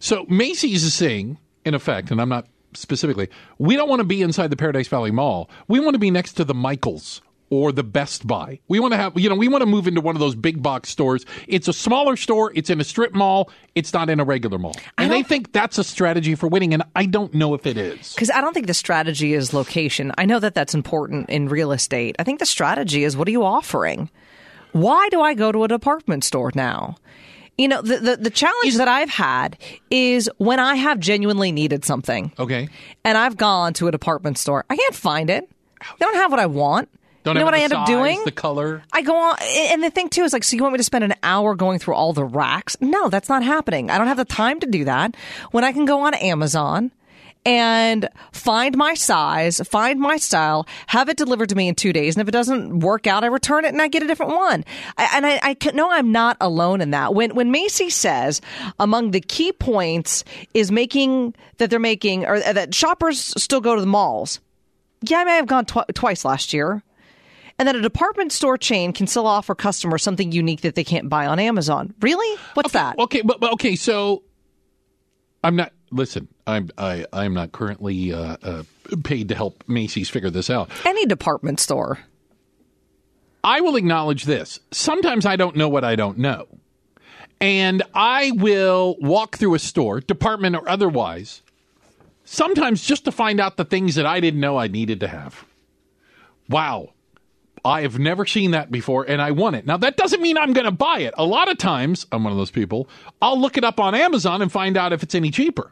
So 0.00 0.26
Macy's 0.28 0.84
is 0.84 0.94
saying, 0.94 1.38
in 1.64 1.74
effect, 1.74 2.10
and 2.10 2.20
I'm 2.20 2.28
not 2.28 2.46
specifically, 2.74 3.28
we 3.58 3.76
don't 3.76 3.88
want 3.88 4.00
to 4.00 4.04
be 4.04 4.22
inside 4.22 4.48
the 4.50 4.56
Paradise 4.56 4.88
Valley 4.88 5.10
Mall. 5.10 5.48
We 5.68 5.80
want 5.80 5.94
to 5.94 5.98
be 5.98 6.10
next 6.10 6.34
to 6.34 6.44
the 6.44 6.54
Michaels 6.54 7.22
or 7.50 7.72
the 7.72 7.84
Best 7.84 8.26
Buy. 8.26 8.58
We 8.68 8.80
want 8.80 8.92
to 8.92 8.96
have, 8.96 9.18
you 9.18 9.28
know, 9.28 9.36
we 9.36 9.48
want 9.48 9.62
to 9.62 9.66
move 9.66 9.86
into 9.86 10.00
one 10.00 10.16
of 10.16 10.20
those 10.20 10.34
big 10.34 10.62
box 10.62 10.88
stores. 10.88 11.24
It's 11.46 11.68
a 11.68 11.72
smaller 11.72 12.16
store. 12.16 12.50
It's 12.54 12.70
in 12.70 12.80
a 12.80 12.84
strip 12.84 13.14
mall. 13.14 13.50
It's 13.74 13.92
not 13.92 14.10
in 14.10 14.18
a 14.18 14.24
regular 14.24 14.58
mall. 14.58 14.74
And 14.98 15.12
they 15.12 15.22
think 15.22 15.52
that's 15.52 15.78
a 15.78 15.84
strategy 15.84 16.34
for 16.34 16.48
winning. 16.48 16.74
And 16.74 16.82
I 16.96 17.06
don't 17.06 17.32
know 17.34 17.54
if 17.54 17.66
it 17.66 17.76
is. 17.76 18.14
Because 18.14 18.30
I 18.30 18.40
don't 18.40 18.54
think 18.54 18.66
the 18.66 18.74
strategy 18.74 19.34
is 19.34 19.52
location. 19.52 20.12
I 20.18 20.24
know 20.24 20.40
that 20.40 20.54
that's 20.54 20.74
important 20.74 21.30
in 21.30 21.48
real 21.48 21.70
estate. 21.72 22.16
I 22.18 22.24
think 22.24 22.40
the 22.40 22.46
strategy 22.46 23.04
is 23.04 23.16
what 23.16 23.28
are 23.28 23.32
you 23.32 23.44
offering? 23.44 24.10
Why 24.72 25.08
do 25.10 25.20
I 25.20 25.34
go 25.34 25.52
to 25.52 25.62
a 25.62 25.68
department 25.68 26.24
store 26.24 26.50
now? 26.54 26.96
You 27.56 27.68
know, 27.68 27.82
the, 27.82 27.98
the, 27.98 28.16
the 28.16 28.30
challenge 28.30 28.76
that 28.78 28.88
I've 28.88 29.08
had 29.10 29.56
is 29.90 30.28
when 30.38 30.58
I 30.58 30.74
have 30.74 30.98
genuinely 30.98 31.52
needed 31.52 31.84
something 31.84 32.32
Okay. 32.38 32.68
and 33.04 33.16
I've 33.16 33.36
gone 33.36 33.72
to 33.74 33.86
a 33.86 33.92
department 33.92 34.38
store, 34.38 34.64
I 34.68 34.76
can't 34.76 34.94
find 34.94 35.30
it. 35.30 35.48
They 35.98 36.04
don't 36.06 36.16
have 36.16 36.30
what 36.32 36.40
I 36.40 36.46
want. 36.46 36.88
Don't 37.22 37.36
you 37.36 37.40
know 37.40 37.46
have 37.46 37.52
what 37.52 37.60
I 37.60 37.62
end 37.62 37.72
up 37.72 37.86
size, 37.86 37.94
doing? 37.94 38.22
The 38.24 38.32
color. 38.32 38.82
I 38.92 39.00
go 39.02 39.16
on, 39.16 39.36
and 39.40 39.82
the 39.82 39.90
thing 39.90 40.08
too 40.10 40.24
is 40.24 40.32
like, 40.32 40.44
so 40.44 40.56
you 40.56 40.62
want 40.62 40.72
me 40.74 40.78
to 40.78 40.84
spend 40.84 41.04
an 41.04 41.14
hour 41.22 41.54
going 41.54 41.78
through 41.78 41.94
all 41.94 42.12
the 42.12 42.24
racks? 42.24 42.76
No, 42.80 43.08
that's 43.08 43.28
not 43.30 43.42
happening. 43.42 43.88
I 43.88 43.96
don't 43.98 44.08
have 44.08 44.16
the 44.18 44.24
time 44.26 44.60
to 44.60 44.66
do 44.66 44.84
that. 44.84 45.16
When 45.52 45.64
I 45.64 45.72
can 45.72 45.84
go 45.86 46.00
on 46.02 46.12
Amazon 46.14 46.90
and 47.44 48.08
find 48.32 48.76
my 48.76 48.94
size, 48.94 49.60
find 49.66 50.00
my 50.00 50.16
style, 50.16 50.66
have 50.86 51.08
it 51.08 51.16
delivered 51.16 51.48
to 51.50 51.54
me 51.54 51.68
in 51.68 51.74
two 51.74 51.92
days, 51.92 52.16
and 52.16 52.22
if 52.22 52.28
it 52.28 52.32
doesn't 52.32 52.80
work 52.80 53.06
out, 53.06 53.24
I 53.24 53.28
return 53.28 53.64
it 53.64 53.68
and 53.68 53.82
I 53.82 53.88
get 53.88 54.02
a 54.02 54.06
different 54.06 54.32
one. 54.32 54.64
And 54.96 55.26
I, 55.26 55.40
I 55.42 55.70
know 55.72 55.90
I'm 55.90 56.12
not 56.12 56.36
alone 56.40 56.80
in 56.80 56.90
that. 56.90 57.14
When 57.14 57.34
when 57.34 57.50
Macy 57.50 57.90
says 57.90 58.40
among 58.78 59.10
the 59.10 59.20
key 59.20 59.52
points 59.52 60.24
is 60.54 60.70
making 60.70 61.34
that 61.58 61.70
they're 61.70 61.78
making 61.78 62.26
or 62.26 62.40
that 62.40 62.74
shoppers 62.74 63.34
still 63.42 63.60
go 63.60 63.74
to 63.74 63.80
the 63.80 63.86
malls. 63.86 64.40
Yeah, 65.02 65.18
I 65.18 65.24
may 65.24 65.36
have 65.36 65.46
gone 65.46 65.66
tw- 65.66 65.94
twice 65.94 66.24
last 66.24 66.52
year 66.52 66.82
and 67.58 67.68
that 67.68 67.76
a 67.76 67.80
department 67.80 68.32
store 68.32 68.58
chain 68.58 68.92
can 68.92 69.06
still 69.06 69.26
offer 69.26 69.54
customers 69.54 70.02
something 70.02 70.32
unique 70.32 70.62
that 70.62 70.74
they 70.74 70.84
can't 70.84 71.08
buy 71.08 71.26
on 71.26 71.38
Amazon. 71.38 71.94
Really? 72.00 72.38
What's 72.54 72.72
that? 72.72 72.98
Okay, 72.98 73.22
but, 73.22 73.40
but 73.40 73.52
okay, 73.54 73.76
so 73.76 74.22
I'm 75.42 75.56
not. 75.56 75.72
Listen, 75.90 76.28
I'm 76.46 76.70
I 76.76 77.06
I'm 77.12 77.34
not 77.34 77.52
currently 77.52 78.12
uh, 78.12 78.36
uh, 78.42 78.62
paid 79.02 79.28
to 79.30 79.34
help 79.34 79.64
Macy's 79.66 80.10
figure 80.10 80.30
this 80.30 80.50
out. 80.50 80.70
Any 80.84 81.06
department 81.06 81.60
store. 81.60 82.00
I 83.42 83.60
will 83.60 83.76
acknowledge 83.76 84.24
this. 84.24 84.58
Sometimes 84.70 85.26
I 85.26 85.36
don't 85.36 85.56
know 85.56 85.68
what 85.68 85.84
I 85.84 85.96
don't 85.96 86.18
know. 86.18 86.46
And 87.40 87.82
I 87.92 88.32
will 88.36 88.96
walk 89.00 89.36
through 89.36 89.54
a 89.54 89.58
store, 89.58 90.00
department 90.00 90.56
or 90.56 90.66
otherwise, 90.66 91.42
sometimes 92.24 92.82
just 92.82 93.04
to 93.04 93.12
find 93.12 93.40
out 93.40 93.58
the 93.58 93.64
things 93.66 93.96
that 93.96 94.06
I 94.06 94.20
didn't 94.20 94.40
know 94.40 94.56
I 94.56 94.68
needed 94.68 95.00
to 95.00 95.08
have. 95.08 95.44
Wow. 96.48 96.90
I 97.66 97.82
have 97.82 97.98
never 97.98 98.24
seen 98.24 98.52
that 98.52 98.70
before 98.70 99.04
and 99.04 99.20
I 99.20 99.30
want 99.32 99.56
it. 99.56 99.66
Now, 99.66 99.76
that 99.78 99.96
doesn't 99.96 100.22
mean 100.22 100.38
I'm 100.38 100.52
going 100.52 100.66
to 100.66 100.70
buy 100.70 101.00
it. 101.00 101.14
A 101.18 101.24
lot 101.24 101.50
of 101.50 101.58
times, 101.58 102.06
I'm 102.12 102.24
one 102.24 102.32
of 102.32 102.38
those 102.38 102.50
people, 102.50 102.88
I'll 103.20 103.38
look 103.38 103.58
it 103.58 103.64
up 103.64 103.80
on 103.80 103.94
Amazon 103.94 104.40
and 104.40 104.50
find 104.50 104.76
out 104.76 104.92
if 104.92 105.02
it's 105.02 105.14
any 105.14 105.30
cheaper. 105.30 105.70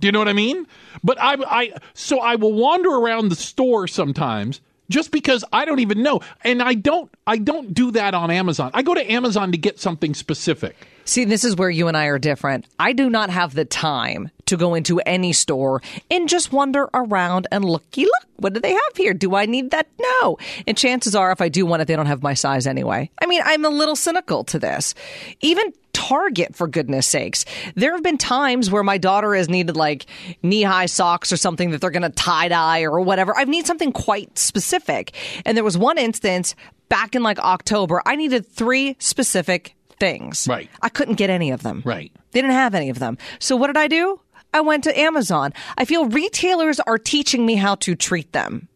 Do 0.00 0.06
you 0.06 0.12
know 0.12 0.18
what 0.18 0.28
I 0.28 0.32
mean? 0.32 0.66
But 1.02 1.20
I, 1.20 1.36
I, 1.46 1.72
so 1.94 2.20
I 2.20 2.36
will 2.36 2.52
wander 2.52 2.90
around 2.90 3.28
the 3.28 3.36
store 3.36 3.86
sometimes 3.86 4.60
just 4.90 5.10
because 5.10 5.44
I 5.52 5.64
don't 5.64 5.80
even 5.80 6.02
know, 6.02 6.20
and 6.42 6.62
I 6.62 6.74
don't, 6.74 7.10
I 7.26 7.36
don't 7.36 7.74
do 7.74 7.90
that 7.90 8.14
on 8.14 8.30
Amazon. 8.30 8.70
I 8.72 8.82
go 8.82 8.94
to 8.94 9.12
Amazon 9.12 9.52
to 9.52 9.58
get 9.58 9.78
something 9.78 10.14
specific. 10.14 10.76
See, 11.04 11.24
this 11.24 11.44
is 11.44 11.56
where 11.56 11.70
you 11.70 11.88
and 11.88 11.96
I 11.96 12.06
are 12.06 12.18
different. 12.18 12.66
I 12.78 12.92
do 12.92 13.10
not 13.10 13.30
have 13.30 13.54
the 13.54 13.64
time 13.64 14.30
to 14.46 14.56
go 14.56 14.74
into 14.74 15.00
any 15.00 15.32
store 15.32 15.82
and 16.10 16.28
just 16.28 16.52
wander 16.52 16.88
around 16.94 17.46
and 17.52 17.64
looky 17.64 18.04
look. 18.04 18.27
What 18.38 18.54
do 18.54 18.60
they 18.60 18.72
have 18.72 18.96
here? 18.96 19.14
Do 19.14 19.34
I 19.34 19.46
need 19.46 19.70
that? 19.72 19.88
No. 20.00 20.38
And 20.66 20.76
chances 20.76 21.14
are, 21.14 21.32
if 21.32 21.40
I 21.40 21.48
do 21.48 21.66
want 21.66 21.82
it, 21.82 21.88
they 21.88 21.96
don't 21.96 22.06
have 22.06 22.22
my 22.22 22.34
size 22.34 22.66
anyway. 22.66 23.10
I 23.20 23.26
mean, 23.26 23.42
I'm 23.44 23.64
a 23.64 23.68
little 23.70 23.96
cynical 23.96 24.44
to 24.44 24.58
this. 24.58 24.94
Even 25.40 25.72
Target, 25.92 26.54
for 26.54 26.68
goodness 26.68 27.08
sakes. 27.08 27.44
There 27.74 27.92
have 27.92 28.04
been 28.04 28.18
times 28.18 28.70
where 28.70 28.84
my 28.84 28.98
daughter 28.98 29.34
has 29.34 29.48
needed 29.48 29.76
like 29.76 30.06
knee 30.42 30.62
high 30.62 30.86
socks 30.86 31.32
or 31.32 31.36
something 31.36 31.72
that 31.72 31.80
they're 31.80 31.90
going 31.90 32.02
to 32.02 32.10
tie 32.10 32.48
dye 32.48 32.82
or 32.82 33.00
whatever. 33.00 33.36
I 33.36 33.44
need 33.44 33.66
something 33.66 33.90
quite 33.90 34.38
specific. 34.38 35.12
And 35.44 35.56
there 35.56 35.64
was 35.64 35.76
one 35.76 35.98
instance 35.98 36.54
back 36.88 37.14
in 37.16 37.22
like 37.22 37.38
October, 37.40 38.00
I 38.06 38.14
needed 38.16 38.46
three 38.46 38.96
specific 39.00 39.74
things. 39.98 40.46
Right. 40.48 40.70
I 40.80 40.88
couldn't 40.88 41.16
get 41.16 41.30
any 41.30 41.50
of 41.50 41.62
them. 41.62 41.82
Right. 41.84 42.12
They 42.30 42.40
didn't 42.40 42.54
have 42.54 42.74
any 42.74 42.90
of 42.90 42.98
them. 42.98 43.18
So 43.38 43.56
what 43.56 43.66
did 43.66 43.76
I 43.76 43.88
do? 43.88 44.20
I 44.54 44.60
went 44.60 44.84
to 44.84 44.98
Amazon. 44.98 45.52
I 45.76 45.84
feel 45.84 46.06
retailers 46.06 46.80
are 46.80 46.98
teaching 46.98 47.44
me 47.46 47.54
how 47.56 47.74
to 47.76 47.94
treat 47.94 48.32
them. 48.32 48.68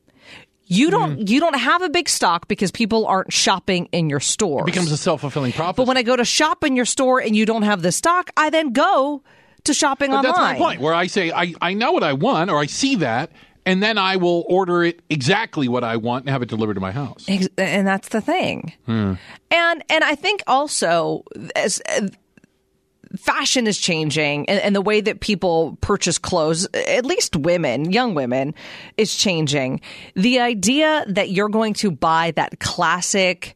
You 0.66 0.90
don't 0.90 1.18
Mm. 1.20 1.28
you 1.28 1.40
don't 1.40 1.58
have 1.58 1.82
a 1.82 1.88
big 1.90 2.08
stock 2.08 2.48
because 2.48 2.70
people 2.70 3.06
aren't 3.06 3.32
shopping 3.32 3.88
in 3.92 4.08
your 4.08 4.20
store. 4.20 4.62
It 4.62 4.66
becomes 4.66 4.90
a 4.92 4.96
self 4.96 5.20
fulfilling 5.20 5.52
prophecy. 5.52 5.76
but 5.76 5.86
when 5.86 5.96
I 5.98 6.02
go 6.02 6.16
to 6.16 6.24
shop 6.24 6.64
in 6.64 6.76
your 6.76 6.86
store 6.86 7.20
and 7.20 7.36
you 7.36 7.44
don't 7.44 7.62
have 7.62 7.82
the 7.82 7.92
stock, 7.92 8.30
I 8.36 8.48
then 8.50 8.72
go 8.72 9.22
to 9.64 9.74
shopping 9.74 10.10
But 10.10 10.18
online. 10.24 10.32
that's 10.32 10.38
my 10.38 10.58
point. 10.58 10.80
Where 10.80 10.94
I 10.94 11.08
say 11.08 11.30
I, 11.30 11.54
I 11.60 11.74
know 11.74 11.92
what 11.92 12.02
I 12.02 12.14
want, 12.14 12.50
or 12.50 12.58
I 12.58 12.66
see 12.66 12.96
that, 12.96 13.30
and 13.66 13.82
then 13.82 13.98
I 13.98 14.16
will 14.16 14.44
order 14.48 14.82
it 14.82 15.00
exactly 15.10 15.68
what 15.68 15.84
I 15.84 15.96
want 15.98 16.24
and 16.24 16.30
have 16.30 16.42
it 16.42 16.48
delivered 16.48 16.74
to 16.74 16.80
my 16.80 16.90
house. 16.92 17.26
And 17.28 17.86
that's 17.86 18.08
the 18.08 18.20
thing. 18.22 18.72
Hmm. 18.86 19.14
And 19.50 19.84
and 19.90 20.02
I 20.04 20.14
think 20.14 20.42
also 20.46 21.24
as 21.54 21.82
uh, 21.88 22.08
fashion 23.16 23.66
is 23.66 23.78
changing 23.78 24.48
and, 24.48 24.60
and 24.60 24.74
the 24.74 24.80
way 24.80 25.00
that 25.00 25.20
people 25.20 25.76
purchase 25.80 26.18
clothes, 26.18 26.66
at 26.74 27.04
least 27.04 27.36
women, 27.36 27.90
young 27.90 28.14
women, 28.14 28.54
is 28.96 29.14
changing. 29.14 29.80
The 30.14 30.40
idea 30.40 31.04
that 31.08 31.30
you're 31.30 31.48
going 31.48 31.74
to 31.74 31.90
buy 31.90 32.32
that 32.32 32.60
classic 32.60 33.54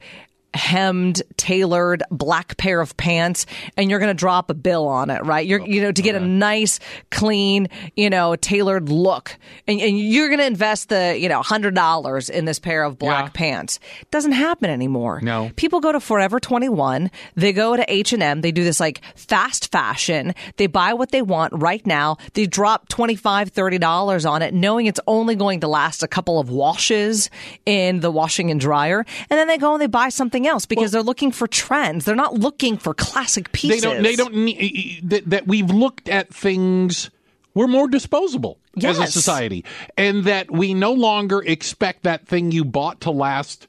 hemmed, 0.57 1.23
tailored 1.37 2.03
black 2.11 2.57
pair 2.57 2.81
of 2.81 2.97
pants 2.97 3.47
and 3.77 3.91
you're 3.91 3.99
going 3.99 4.11
to 4.11 4.15
drop 4.15 4.51
a 4.51 4.55
bill 4.55 4.89
on 4.89 5.11
it, 5.11 5.25
right? 5.25 5.47
You're, 5.47 5.61
you 5.67 5.81
know, 5.83 5.93
to 5.93 6.03
get 6.03 6.15
a 6.15 6.21
nice, 6.21 6.81
clean, 7.11 7.69
you 7.95 8.11
know, 8.11 8.35
tailored 8.37 8.89
look. 8.89 9.37
And, 9.69 9.81
and 9.81 9.99
you're 9.99 10.29
going 10.29 10.41
to 10.41 10.47
invest 10.47 10.89
the, 10.89 11.17
you 11.19 11.29
know, 11.29 11.41
$100 11.41 12.31
in 12.31 12.45
this 12.45 12.59
pair 12.59 12.83
of 12.83 12.99
black 12.99 13.27
Yeah. 13.27 13.31
pants. 13.35 13.79
It 14.01 14.11
doesn't 14.11 14.33
happen 14.33 14.71
anymore. 14.71 15.21
No. 15.23 15.51
People 15.57 15.81
go 15.81 15.93
to 15.93 16.01
Forever 16.01 16.41
21, 16.41 17.11
they 17.35 17.53
go 17.53 17.77
to 17.77 17.85
H&M, 17.93 18.41
they 18.41 18.53
do 18.53 18.65
this 18.65 18.81
like 18.81 19.01
fast 19.15 19.71
fashion. 19.71 20.35
They 20.57 20.67
buy 20.67 20.95
what 20.95 21.11
they 21.11 21.23
want 21.23 21.53
right 21.57 21.85
now. 21.87 22.17
They 22.35 22.47
drop 22.47 22.89
$25, 22.89 23.51
$30 23.51 24.31
on 24.31 24.43
it 24.43 24.55
knowing 24.55 24.87
it's 24.87 25.01
only 25.07 25.35
going 25.37 25.61
to 25.61 25.69
last 25.69 26.03
a 26.03 26.09
couple 26.09 26.39
of 26.39 26.49
washes 26.51 27.31
in 27.67 28.01
the 28.01 28.11
washing 28.11 28.51
and 28.51 28.61
dryer. 28.61 29.05
And 29.31 29.39
then 29.39 29.49
they 29.49 29.59
go 29.59 29.73
and 29.75 29.83
they 29.83 29.87
buy 29.87 30.09
something 30.09 30.46
else 30.47 30.67
because 30.67 30.93
they're 30.93 31.03
looking 31.03 31.33
for 31.33 31.47
trends. 31.47 32.05
They're 32.05 32.15
not 32.15 32.35
looking 32.35 32.79
for 32.79 32.95
classic 32.95 33.53
pieces. 33.53 33.83
They 33.83 33.89
don't. 33.89 34.03
They 34.03 34.17
don't 34.17 34.35
need 34.35 35.01
that. 35.11 35.31
That 35.31 35.47
we've 35.47 35.71
looked 35.71 36.09
at 36.09 36.33
things. 36.33 37.11
We're 37.55 37.69
more 37.69 37.89
disposable 37.89 38.59
as 38.83 38.99
a 38.99 39.07
society, 39.07 39.65
and 39.97 40.25
that 40.25 40.51
we 40.51 40.75
no 40.75 40.93
longer 40.93 41.43
expect 41.43 42.03
that 42.03 42.27
thing 42.27 42.53
you 42.53 42.65
bought 42.65 43.01
to 43.03 43.11
last 43.11 43.67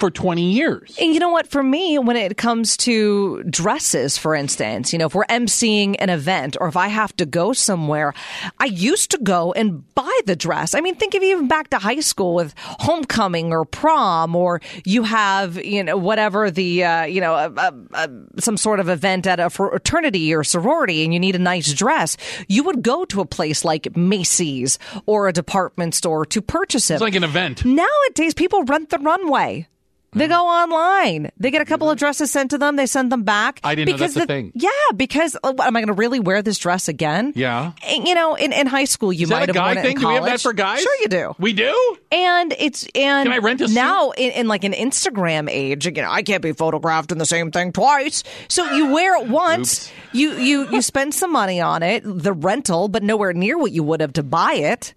for 0.00 0.10
twenty 0.10 0.50
years. 0.50 0.96
And 1.00 1.14
you 1.14 1.20
know 1.20 1.28
what? 1.28 1.46
For 1.46 1.62
me, 1.62 1.98
when 1.98 2.16
it 2.16 2.36
comes 2.36 2.76
to 2.78 3.42
dresses, 3.44 4.18
for 4.18 4.34
instance, 4.34 4.92
you 4.92 4.98
know, 4.98 5.06
if 5.06 5.14
we're 5.14 5.26
emceeing 5.26 5.94
an 5.98 6.10
event 6.10 6.56
or 6.60 6.66
if 6.66 6.76
I 6.76 6.88
have 6.88 7.14
to 7.16 7.26
go 7.26 7.52
somewhere, 7.52 8.14
I 8.58 8.64
used 8.64 9.10
to 9.12 9.18
go 9.18 9.52
and 9.52 9.84
buy 9.94 10.20
the 10.26 10.34
dress. 10.34 10.74
I 10.74 10.80
mean, 10.80 10.96
think 10.96 11.14
of 11.14 11.22
even 11.22 11.46
back 11.46 11.70
to 11.70 11.78
high 11.78 12.00
school 12.00 12.34
with 12.34 12.54
homecoming 12.58 13.52
or 13.52 13.64
prom, 13.64 14.34
or 14.34 14.60
you 14.84 15.02
have, 15.02 15.62
you 15.64 15.84
know, 15.84 15.96
whatever 15.96 16.50
the, 16.50 16.82
uh, 16.82 17.04
you 17.04 17.20
know, 17.20 17.34
a, 17.34 17.52
a, 17.56 17.74
a, 17.92 18.10
some 18.40 18.56
sort 18.56 18.80
of 18.80 18.88
event 18.88 19.26
at 19.26 19.38
a 19.38 19.50
fraternity 19.50 20.34
or 20.34 20.42
sorority 20.42 21.04
and 21.04 21.12
you 21.12 21.20
need 21.20 21.36
a 21.36 21.38
nice 21.38 21.72
dress. 21.74 22.16
You 22.48 22.64
would 22.64 22.82
go 22.82 23.04
to 23.04 23.20
a 23.20 23.26
place 23.26 23.64
like 23.64 23.96
Macy's 23.96 24.78
or 25.04 25.28
a 25.28 25.32
department 25.32 25.94
store 25.94 26.24
to 26.26 26.40
purchase 26.40 26.90
it. 26.90 26.94
It's 26.94 27.02
like 27.02 27.14
an 27.14 27.24
event. 27.24 27.64
Nowadays, 27.64 28.34
people 28.34 28.64
rent 28.64 28.90
the 28.90 28.98
runway. 28.98 29.66
They 30.12 30.26
go 30.26 30.44
online. 30.44 31.30
They 31.36 31.52
get 31.52 31.62
a 31.62 31.64
couple 31.64 31.88
of 31.88 31.96
dresses 31.96 32.32
sent 32.32 32.50
to 32.50 32.58
them. 32.58 32.74
They 32.74 32.86
send 32.86 33.12
them 33.12 33.22
back. 33.22 33.60
I 33.62 33.76
didn't 33.76 33.92
know 33.92 33.96
that's 33.98 34.14
because 34.14 34.24
a 34.24 34.26
thing. 34.26 34.50
Yeah, 34.56 34.70
because 34.96 35.36
what, 35.42 35.60
am 35.60 35.76
I 35.76 35.80
going 35.80 35.86
to 35.86 35.92
really 35.92 36.18
wear 36.18 36.42
this 36.42 36.58
dress 36.58 36.88
again? 36.88 37.32
Yeah. 37.36 37.72
And, 37.86 38.08
you 38.08 38.14
know, 38.16 38.34
in, 38.34 38.52
in 38.52 38.66
high 38.66 38.86
school, 38.86 39.12
you 39.12 39.24
Is 39.24 39.30
might 39.30 39.46
that 39.46 39.50
a 39.56 39.58
have 39.60 39.64
worn 39.66 39.74
guy 39.76 39.80
it 39.80 39.84
thing? 39.84 39.96
in 39.96 40.00
Do 40.00 40.08
we 40.08 40.14
have 40.14 40.24
that 40.24 40.28
college. 40.30 40.42
for 40.42 40.52
guys? 40.52 40.80
Sure, 40.82 40.96
you 41.02 41.06
do. 41.08 41.34
We 41.38 41.52
do. 41.52 41.96
And 42.10 42.52
it's 42.58 42.88
and 42.96 43.26
Can 43.28 43.32
I 43.32 43.38
rent 43.38 43.60
a 43.60 43.68
suit? 43.68 43.74
now 43.76 44.10
in, 44.10 44.32
in 44.32 44.48
like 44.48 44.64
an 44.64 44.72
Instagram 44.72 45.48
age. 45.48 45.86
You 45.86 45.92
know, 45.92 46.10
I 46.10 46.22
can't 46.24 46.42
be 46.42 46.52
photographed 46.54 47.12
in 47.12 47.18
the 47.18 47.26
same 47.26 47.52
thing 47.52 47.72
twice. 47.72 48.24
So 48.48 48.68
you 48.72 48.92
wear 48.92 49.22
it 49.22 49.28
once. 49.28 49.92
You 50.12 50.32
you 50.32 50.68
you 50.72 50.82
spend 50.82 51.14
some 51.14 51.30
money 51.30 51.60
on 51.60 51.84
it, 51.84 52.02
the 52.04 52.32
rental, 52.32 52.88
but 52.88 53.04
nowhere 53.04 53.32
near 53.32 53.56
what 53.56 53.70
you 53.70 53.84
would 53.84 54.00
have 54.00 54.14
to 54.14 54.24
buy 54.24 54.54
it. 54.54 54.92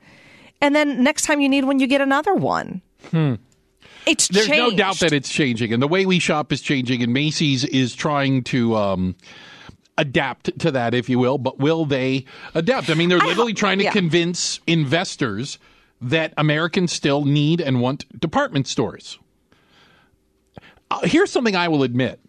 And 0.59 0.75
then 0.75 1.03
next 1.03 1.25
time 1.25 1.39
you 1.39 1.49
need 1.49 1.65
one, 1.65 1.79
you 1.79 1.85
get 1.85 2.01
another 2.01 2.33
one. 2.33 2.81
Hmm. 3.11 3.35
It's 4.05 4.27
There's 4.27 4.49
no 4.49 4.71
doubt 4.71 4.99
that 4.99 5.13
it's 5.13 5.29
changing, 5.29 5.73
and 5.73 5.81
the 5.81 5.87
way 5.87 6.05
we 6.05 6.19
shop 6.19 6.51
is 6.51 6.61
changing, 6.61 7.03
and 7.03 7.13
Macy's 7.13 7.63
is 7.65 7.95
trying 7.95 8.43
to. 8.45 8.75
Um, 8.75 9.15
adapt 9.95 10.57
to 10.57 10.71
that 10.71 10.95
if 10.95 11.07
you 11.07 11.19
will 11.19 11.37
but 11.37 11.59
will 11.59 11.85
they 11.85 12.25
adapt 12.55 12.89
i 12.89 12.95
mean 12.95 13.09
they're 13.09 13.19
literally 13.19 13.53
trying 13.53 13.77
to 13.77 13.83
yeah. 13.83 13.91
convince 13.91 14.59
investors 14.65 15.59
that 16.01 16.33
americans 16.35 16.91
still 16.91 17.25
need 17.25 17.61
and 17.61 17.79
want 17.79 18.03
department 18.19 18.67
stores 18.67 19.19
uh, 20.89 20.99
here's 21.03 21.29
something 21.31 21.55
i 21.55 21.67
will 21.67 21.83
admit 21.83 22.19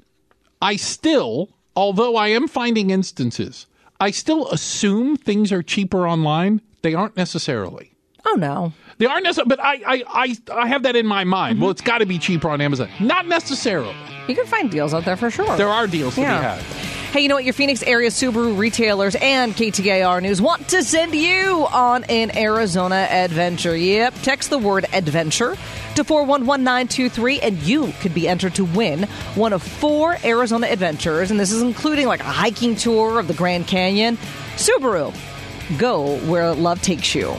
i 0.61 0.77
still 0.77 1.49
although 1.75 2.17
i 2.17 2.29
am 2.29 2.47
finding 2.47 2.91
instances 2.91 3.67
i 3.99 4.11
still 4.11 4.47
assume 4.51 5.17
things 5.17 5.51
are 5.51 5.63
cheaper 5.63 6.07
online 6.07 6.61
they 6.83 6.93
aren't 6.93 7.17
necessarily 7.17 7.95
Oh 8.27 8.37
no. 8.37 8.73
They 8.99 9.07
aren't 9.07 9.25
necessarily, 9.25 9.49
but 9.49 9.61
I, 9.61 9.81
I, 9.87 10.05
I, 10.09 10.37
I 10.63 10.69
have 10.69 10.83
that 10.85 10.97
in 10.97 11.07
my 11.07 11.25
mind. 11.25 11.55
Mm-hmm. 11.55 11.63
Well, 11.63 11.71
it's 11.71 11.81
got 11.83 11.99
to 11.99 12.07
be 12.07 12.19
cheaper 12.19 12.49
on 12.49 12.61
Amazon. 12.61 12.89
Not 13.01 13.27
necessarily. 13.27 13.95
You 14.29 14.35
can 14.35 14.47
find 14.47 14.71
deals 14.71 14.95
out 14.95 15.05
there 15.05 15.17
for 15.17 15.31
sure. 15.31 15.57
There 15.57 15.69
are 15.69 15.87
deals 15.87 16.15
to 16.15 16.21
Yeah. 16.23 16.39
be 16.39 16.63
had. 16.63 16.91
Hey, 17.15 17.21
you 17.21 17.29
know 17.29 17.37
what? 17.37 17.45
Your 17.45 17.53
Phoenix 17.55 17.81
area 17.85 18.11
Subaru 18.11 18.59
retailers 18.59 19.15
and 19.15 19.55
KTAR 19.55 20.21
News 20.21 20.43
want 20.43 20.67
to 20.71 20.83
send 20.83 21.15
you 21.15 21.65
on 21.73 22.03
an 22.05 22.37
Arizona 22.37 23.07
adventure. 23.09 23.77
Yep. 23.77 24.15
Text 24.23 24.51
the 24.51 24.59
word 24.59 24.87
adventure 24.93 25.57
to 25.95 26.03
411923 26.03 27.39
and 27.41 27.57
you 27.63 27.93
could 28.01 28.15
be 28.15 28.27
entered 28.27 28.57
to 28.57 28.65
win 28.65 29.05
one 29.37 29.53
of 29.53 29.63
four 29.63 30.17
Arizona 30.25 30.67
adventures. 30.67 31.31
And 31.31 31.39
this 31.39 31.53
is 31.53 31.63
including 31.63 32.09
like 32.09 32.19
a 32.19 32.25
hiking 32.25 32.75
tour 32.75 33.21
of 33.21 33.29
the 33.29 33.35
Grand 33.35 33.69
Canyon. 33.69 34.17
Subaru, 34.57 35.15
go 35.79 36.17
where 36.29 36.53
love 36.53 36.83
takes 36.83 37.15
you. 37.15 37.33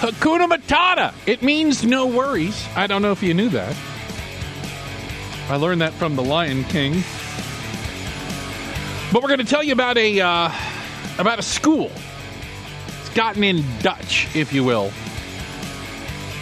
Hakuna 0.00 0.48
Matata. 0.48 1.12
It 1.26 1.42
means 1.42 1.84
no 1.84 2.06
worries. 2.06 2.66
I 2.74 2.86
don't 2.86 3.02
know 3.02 3.12
if 3.12 3.22
you 3.22 3.34
knew 3.34 3.50
that. 3.50 3.76
I 5.50 5.56
learned 5.56 5.82
that 5.82 5.92
from 5.92 6.16
The 6.16 6.22
Lion 6.22 6.64
King. 6.64 7.02
But 9.12 9.22
we're 9.22 9.28
going 9.28 9.40
to 9.40 9.44
tell 9.44 9.62
you 9.62 9.74
about 9.74 9.98
a 9.98 10.18
uh, 10.18 10.50
about 11.18 11.38
a 11.38 11.42
school. 11.42 11.90
It's 13.00 13.10
gotten 13.10 13.44
in 13.44 13.62
Dutch, 13.80 14.34
if 14.34 14.54
you 14.54 14.64
will, 14.64 14.90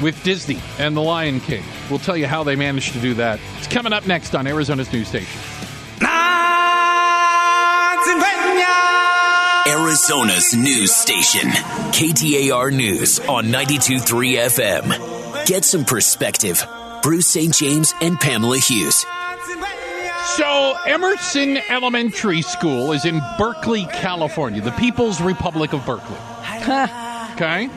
with 0.01 0.21
Disney 0.23 0.61
and 0.79 0.97
The 0.97 1.03
Lion 1.03 1.40
King. 1.40 1.64
We'll 1.90 1.99
tell 1.99 2.16
you 2.16 2.29
how 2.29 2.44
they 2.44 2.55
managed 2.55 2.92
to 2.92 3.01
do 3.01 3.14
that. 3.14 3.40
It's 3.57 3.66
coming 3.66 3.92
up 3.92 4.07
next 4.07 4.37
on 4.37 4.47
Arizona's 4.47 4.92
news 4.92 5.09
station. 5.09 5.40
Arizona's 9.69 10.57
news 10.57 10.95
station. 10.97 11.51
KTAR 11.93 12.73
News 12.73 13.21
on 13.21 13.49
92.3 13.49 14.01
FM. 14.49 15.47
Get 15.47 15.63
some 15.63 15.85
perspective. 15.85 16.67
Bruce 17.03 17.27
St. 17.27 17.55
James 17.55 17.93
and 18.01 18.19
Pamela 18.19 18.57
Hughes. 18.59 19.05
So, 20.37 20.75
Emerson 20.87 21.59
Elementary 21.69 22.41
School 22.41 22.93
is 22.93 23.05
in 23.05 23.21
Berkeley, 23.37 23.85
California, 23.85 24.63
the 24.63 24.71
People's 24.73 25.21
Republic 25.21 25.75
of 25.75 25.85
Berkeley. 25.85 26.17
okay? 27.35 27.69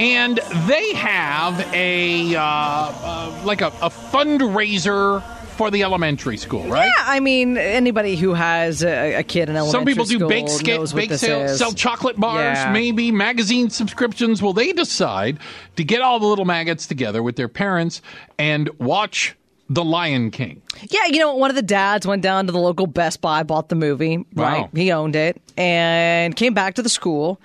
And 0.00 0.40
they 0.66 0.92
have 0.94 1.60
a, 1.72 2.34
uh, 2.34 2.42
uh, 2.42 3.42
like 3.44 3.60
a, 3.60 3.68
a 3.68 3.90
fundraiser 3.90 5.22
for 5.60 5.70
the 5.70 5.82
elementary 5.82 6.38
school, 6.38 6.62
right? 6.68 6.86
Yeah, 6.86 7.04
I 7.04 7.20
mean, 7.20 7.58
anybody 7.58 8.16
who 8.16 8.32
has 8.32 8.82
a, 8.82 9.16
a 9.16 9.22
kid 9.22 9.50
in 9.50 9.56
elementary 9.56 9.92
school. 9.92 10.06
Some 10.06 10.18
people 10.18 10.26
do 10.26 10.26
bake 10.26 10.48
skits, 10.48 10.94
bake 10.94 11.12
sales, 11.12 11.58
sell 11.58 11.72
chocolate 11.74 12.18
bars, 12.18 12.56
Yeah. 12.56 12.72
maybe 12.72 13.12
magazine 13.12 13.68
subscriptions. 13.68 14.40
Well, 14.40 14.54
they 14.54 14.72
decide 14.72 15.38
to 15.76 15.84
get 15.84 16.00
all 16.00 16.18
the 16.18 16.24
little 16.24 16.46
maggots 16.46 16.86
together 16.86 17.22
with 17.22 17.36
their 17.36 17.46
parents 17.48 18.00
and 18.38 18.70
watch 18.78 19.36
The 19.68 19.84
Lion 19.84 20.30
King. 20.30 20.62
Yeah, 20.88 21.04
you 21.08 21.18
know, 21.18 21.34
one 21.34 21.50
of 21.50 21.56
the 21.56 21.62
dads 21.62 22.06
went 22.06 22.22
down 22.22 22.46
to 22.46 22.52
the 22.52 22.58
local 22.58 22.86
Best 22.86 23.20
Buy, 23.20 23.42
bought 23.42 23.68
the 23.68 23.74
movie. 23.74 24.16
Wow. 24.16 24.44
Right, 24.44 24.68
he 24.72 24.90
owned 24.92 25.14
it, 25.14 25.42
and 25.58 26.34
came 26.36 26.54
back 26.54 26.76
to 26.76 26.82
the 26.82 26.88
school, 26.88 27.38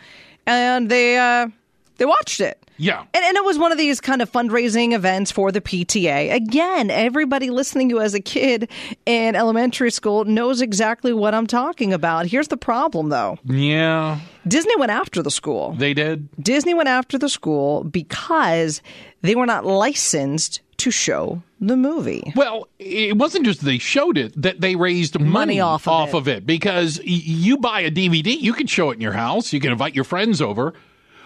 and 0.47 0.87
they 0.87 1.17
uh, 1.17 1.49
they 1.97 2.05
watched 2.05 2.39
it. 2.39 2.64
Yeah. 2.77 2.99
And, 3.13 3.23
and 3.23 3.37
it 3.37 3.43
was 3.45 3.57
one 3.57 3.71
of 3.71 3.77
these 3.77 4.01
kind 4.01 4.21
of 4.21 4.31
fundraising 4.31 4.93
events 4.93 5.31
for 5.31 5.51
the 5.51 5.61
PTA. 5.61 6.33
Again, 6.33 6.89
everybody 6.89 7.49
listening 7.49 7.89
to 7.89 8.01
as 8.01 8.13
a 8.13 8.19
kid 8.19 8.69
in 9.05 9.35
elementary 9.35 9.91
school 9.91 10.25
knows 10.25 10.61
exactly 10.61 11.13
what 11.13 11.33
I'm 11.33 11.47
talking 11.47 11.93
about. 11.93 12.25
Here's 12.25 12.49
the 12.49 12.57
problem, 12.57 13.09
though 13.09 13.37
Yeah, 13.45 14.19
Disney 14.47 14.75
went 14.75 14.91
after 14.91 15.21
the 15.23 15.31
school. 15.31 15.73
they 15.77 15.93
did. 15.93 16.27
Disney 16.41 16.73
went 16.73 16.89
after 16.89 17.17
the 17.17 17.29
school 17.29 17.83
because 17.83 18.81
they 19.21 19.35
were 19.35 19.45
not 19.45 19.65
licensed 19.65 20.61
to 20.77 20.91
show 20.91 21.41
the 21.61 21.77
movie. 21.77 22.33
Well, 22.35 22.67
it 22.79 23.17
wasn't 23.17 23.45
just 23.45 23.63
they 23.63 23.77
showed 23.77 24.17
it 24.17 24.33
that 24.41 24.59
they 24.59 24.75
raised 24.75 25.17
money, 25.19 25.61
off 25.61 25.87
of 25.87 26.27
it. 26.27 26.45
because 26.45 26.99
you 27.03 27.57
buy 27.57 27.79
a 27.81 27.89
DVD, 27.89 28.37
you 28.39 28.51
can 28.53 28.67
show 28.67 28.91
it 28.91 28.95
in 28.95 29.01
your 29.01 29.13
house, 29.13 29.53
you 29.53 29.61
can 29.61 29.71
invite 29.71 29.95
your 29.95 30.03
friends 30.03 30.41
over. 30.41 30.73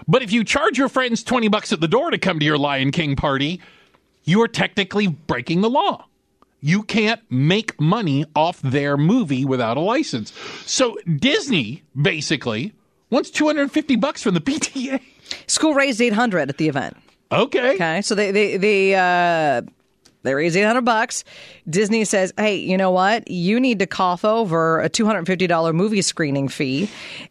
But 0.08 0.22
if 0.22 0.32
you 0.32 0.44
charge 0.44 0.78
your 0.78 0.90
friends 0.90 1.24
20 1.24 1.48
bucks 1.48 1.72
at 1.72 1.82
the 1.82 1.88
door 1.88 2.12
to 2.12 2.18
come 2.18 2.40
to 2.40 2.46
your 2.46 2.58
Lion 2.58 2.92
King 2.92 3.16
party, 3.16 3.62
you 4.24 4.42
are 4.42 4.48
technically 4.48 5.08
breaking 5.08 5.62
the 5.62 5.70
law. 5.70 6.06
You 6.62 6.84
can't 6.84 7.22
make 7.32 7.80
money 7.80 8.26
off 8.36 8.62
their 8.62 8.98
movie 8.98 9.46
without 9.46 9.78
a 9.78 9.82
license. 9.82 10.34
So 10.66 10.98
Disney 11.18 11.84
basically 12.00 12.74
wants 13.10 13.30
250 13.30 13.96
bucks 13.96 14.22
from 14.22 14.34
the 14.34 14.42
PTA. 14.42 15.02
School 15.48 15.74
raised 15.74 16.02
800 16.02 16.50
at 16.50 16.58
the 16.58 16.68
event. 16.68 16.98
Okay. 17.32 17.76
Okay, 17.76 18.02
so 18.02 18.16
they 18.16 18.32
they 18.32 18.58
they 18.58 18.96
uh, 18.96 19.62
they 20.24 20.34
raised 20.34 20.58
hundred 20.58 20.86
bucks. 20.86 21.24
Disney 21.70 22.04
says, 22.06 22.34
"Hey, 22.38 22.56
you 22.58 22.78
know 22.78 22.92
what? 22.92 23.30
You 23.30 23.60
need 23.60 23.80
to 23.80 23.88
cough 23.88 24.26
over 24.26 24.82
a 24.82 24.90
two 24.90 25.06
hundred 25.06 25.26
fifty 25.26 25.48
dollar 25.48 25.74
movie 25.74 26.02
screening 26.02 26.48
fee." 26.50 26.90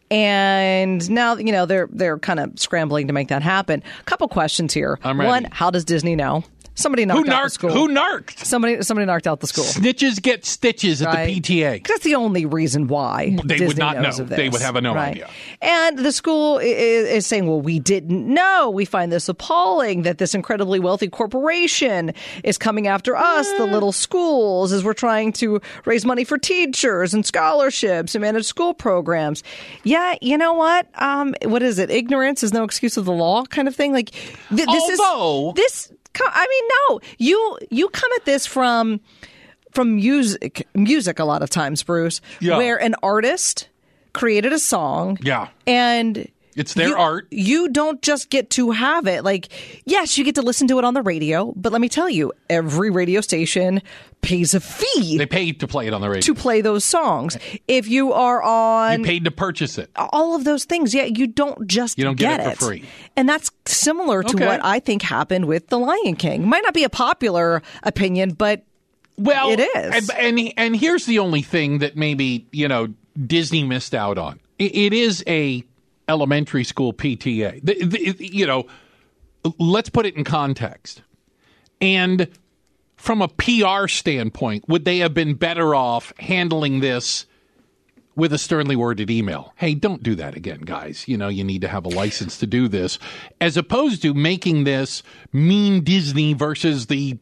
And 0.09 1.09
now 1.09 1.35
you 1.35 1.51
know 1.51 1.65
they're 1.65 1.87
they're 1.91 2.19
kind 2.19 2.39
of 2.39 2.57
scrambling 2.59 3.07
to 3.07 3.13
make 3.13 3.27
that 3.27 3.41
happen. 3.41 3.83
A 3.99 4.03
couple 4.03 4.27
questions 4.27 4.73
here. 4.73 4.99
I'm 5.03 5.19
ready. 5.19 5.27
One, 5.27 5.43
how 5.51 5.69
does 5.69 5.85
Disney 5.85 6.15
know? 6.15 6.43
Somebody 6.79 7.05
knocked 7.05 7.27
Who 7.27 7.33
out 7.33 7.43
the 7.43 7.49
school. 7.49 7.69
Who 7.71 7.87
narked? 7.89 8.45
Somebody 8.45 8.81
somebody 8.83 9.05
knocked 9.05 9.27
out 9.27 9.41
the 9.41 9.47
school. 9.47 9.65
Snitches 9.65 10.21
get 10.21 10.45
stitches 10.45 11.01
at 11.01 11.11
the 11.11 11.39
PTA. 11.41 11.85
That's 11.85 12.03
the 12.05 12.15
only 12.15 12.45
reason 12.45 12.87
why 12.87 13.35
They 13.43 13.57
Disney 13.57 13.67
would 13.67 13.77
not 13.77 13.97
know. 13.97 14.11
This, 14.11 14.37
They 14.37 14.47
would 14.47 14.61
have 14.61 14.77
a 14.77 14.81
no 14.81 14.95
right? 14.95 15.09
idea. 15.09 15.29
And 15.61 15.99
the 15.99 16.11
school 16.13 16.57
is, 16.57 17.07
is 17.09 17.27
saying, 17.27 17.47
"Well, 17.47 17.59
we 17.61 17.79
didn't 17.79 18.25
know. 18.33 18.69
We 18.69 18.85
find 18.85 19.11
this 19.11 19.27
appalling 19.27 20.03
that 20.03 20.19
this 20.19 20.33
incredibly 20.33 20.79
wealthy 20.79 21.09
corporation 21.09 22.13
is 22.43 22.57
coming 22.57 22.87
after 22.87 23.15
us, 23.15 23.51
the 23.57 23.65
little 23.65 23.91
schools, 23.91 24.71
as 24.71 24.83
we're 24.83 24.93
trying 24.93 25.33
to 25.33 25.59
raise 25.85 26.05
money 26.05 26.23
for 26.23 26.37
teachers 26.37 27.13
and 27.13 27.25
scholarships 27.25 28.15
and 28.15 28.21
manage 28.21 28.45
school 28.45 28.73
programs." 28.73 29.43
Yeah, 29.83 30.15
you 30.21 30.37
know 30.37 30.53
what? 30.53 30.87
Um, 30.95 31.35
what 31.43 31.61
is 31.61 31.77
it? 31.77 31.89
Ignorance 31.91 32.41
is 32.43 32.53
no 32.53 32.63
excuse 32.63 32.95
of 32.95 33.03
the 33.05 33.11
law, 33.11 33.43
kind 33.45 33.67
of 33.67 33.75
thing. 33.75 33.91
Like 33.91 34.11
th- 34.11 34.65
this 34.67 34.99
Although- 35.01 35.49
is 35.49 35.55
this. 35.55 35.91
I 36.19 36.47
mean, 36.49 36.69
no, 36.89 36.99
you 37.17 37.57
you 37.69 37.89
come 37.89 38.09
at 38.17 38.25
this 38.25 38.45
from 38.45 38.99
from 39.71 39.95
music 39.97 40.67
music 40.73 41.19
a 41.19 41.25
lot 41.25 41.41
of 41.41 41.49
times, 41.49 41.83
Bruce, 41.83 42.21
Yeah. 42.39 42.57
where 42.57 42.77
an 42.81 42.95
artist 43.03 43.67
created 44.13 44.51
a 44.53 44.59
song. 44.59 45.17
Yeah. 45.21 45.47
And 45.67 46.27
It's 46.59 46.73
their 46.73 46.89
you- 46.89 46.95
art. 46.95 47.27
You 47.31 47.69
don't 47.69 48.01
just 48.01 48.29
get 48.29 48.49
to 48.51 48.71
have 48.71 49.07
it. 49.07 49.23
Like, 49.23 49.47
yes, 49.85 50.17
you 50.17 50.23
get 50.23 50.35
to 50.35 50.41
listen 50.41 50.67
to 50.67 50.77
it 50.77 50.83
on 50.83 50.93
the 50.93 51.01
radio, 51.01 51.53
but 51.55 51.71
let 51.71 51.81
me 51.81 51.89
tell 51.89 52.09
you, 52.09 52.31
every 52.49 52.89
radio 52.89 53.21
station 53.21 53.81
pays 54.21 54.53
a 54.53 54.59
fee 54.59 55.17
They 55.17 55.25
paid 55.25 55.61
to 55.61 55.67
play 55.67 55.87
it 55.87 55.93
on 55.93 56.01
the 56.01 56.09
radio. 56.09 56.21
to 56.21 56.35
play 56.35 56.59
those 56.61 56.83
songs. 56.83 57.37
If 57.69 57.87
you 57.87 58.11
are 58.11 58.43
on 58.43 58.99
you 58.99 59.05
paid 59.05 59.23
to 59.25 59.31
purchase 59.31 59.77
it. 59.77 59.89
all 59.95 60.35
of 60.35 60.43
those 60.43 60.65
things. 60.65 60.93
Yeah, 60.93 61.05
you 61.05 61.25
don't 61.27 61.65
just 61.67 61.97
You 61.97 62.03
don't 62.03 62.17
get 62.19 62.41
it 62.41 62.57
for 62.57 62.65
free. 62.65 62.83
And 63.15 63.29
that's 63.29 63.49
similar 63.65 64.21
to 64.23 64.35
Okay. 64.35 64.45
what 64.45 64.59
I 64.63 64.79
think 64.79 65.01
happened 65.03 65.45
with 65.45 65.67
The 65.67 65.79
Lion 65.79 66.17
King. 66.17 66.45
Might 66.47 66.63
not 66.63 66.73
be 66.73 66.83
a 66.83 66.89
popular 66.89 67.61
opinion, 67.83 68.31
but 68.31 68.63
Well, 69.17 69.49
It 69.51 69.59
is. 69.61 70.09
And, 70.09 70.37
and 70.39 70.53
and 70.57 70.75
here's 70.75 71.05
the 71.05 71.19
only 71.19 71.41
thing 71.41 71.79
that 71.79 71.95
maybe 71.95 72.45
you 72.51 72.67
know 72.67 72.87
Disney 73.25 73.63
missed 73.63 73.95
out 73.95 74.17
on. 74.17 74.39
It, 74.57 74.75
it 74.75 74.93
is 74.93 75.23
a 75.27 75.63
elementary 76.09 76.63
school 76.65 76.91
PTA. 76.91 77.61
The- 77.63 77.85
the- 77.85 78.15
you 78.19 78.45
know, 78.45 78.65
let's 79.57 79.89
put 79.89 80.05
it 80.05 80.15
in 80.15 80.23
context. 80.25 81.01
And 81.79 82.27
from 82.97 83.21
a 83.21 83.29
PR 83.29 83.87
standpoint, 83.87 84.67
would 84.67 84.83
they 84.83 84.97
have 84.97 85.13
been 85.13 85.35
better 85.35 85.73
off 85.73 86.11
handling 86.19 86.81
this? 86.81 87.25
With 88.15 88.33
a 88.33 88.37
sternly 88.37 88.75
worded 88.75 89.09
email. 89.09 89.53
Hey, 89.55 89.73
don't 89.75 90.03
do 90.03 90.13
that 90.15 90.35
again, 90.35 90.61
guys. 90.65 91.05
You 91.07 91.15
know, 91.15 91.29
you 91.29 91.45
need 91.45 91.61
to 91.61 91.69
have 91.69 91.85
a 91.85 91.89
license 91.89 92.37
to 92.39 92.47
do 92.47 92.67
this, 92.67 92.99
as 93.39 93.55
opposed 93.55 94.01
to 94.01 94.13
making 94.13 94.65
this 94.65 95.03
mean 95.31 95.85
Disney 95.85 96.33
versus 96.33 96.87
the 96.87 97.17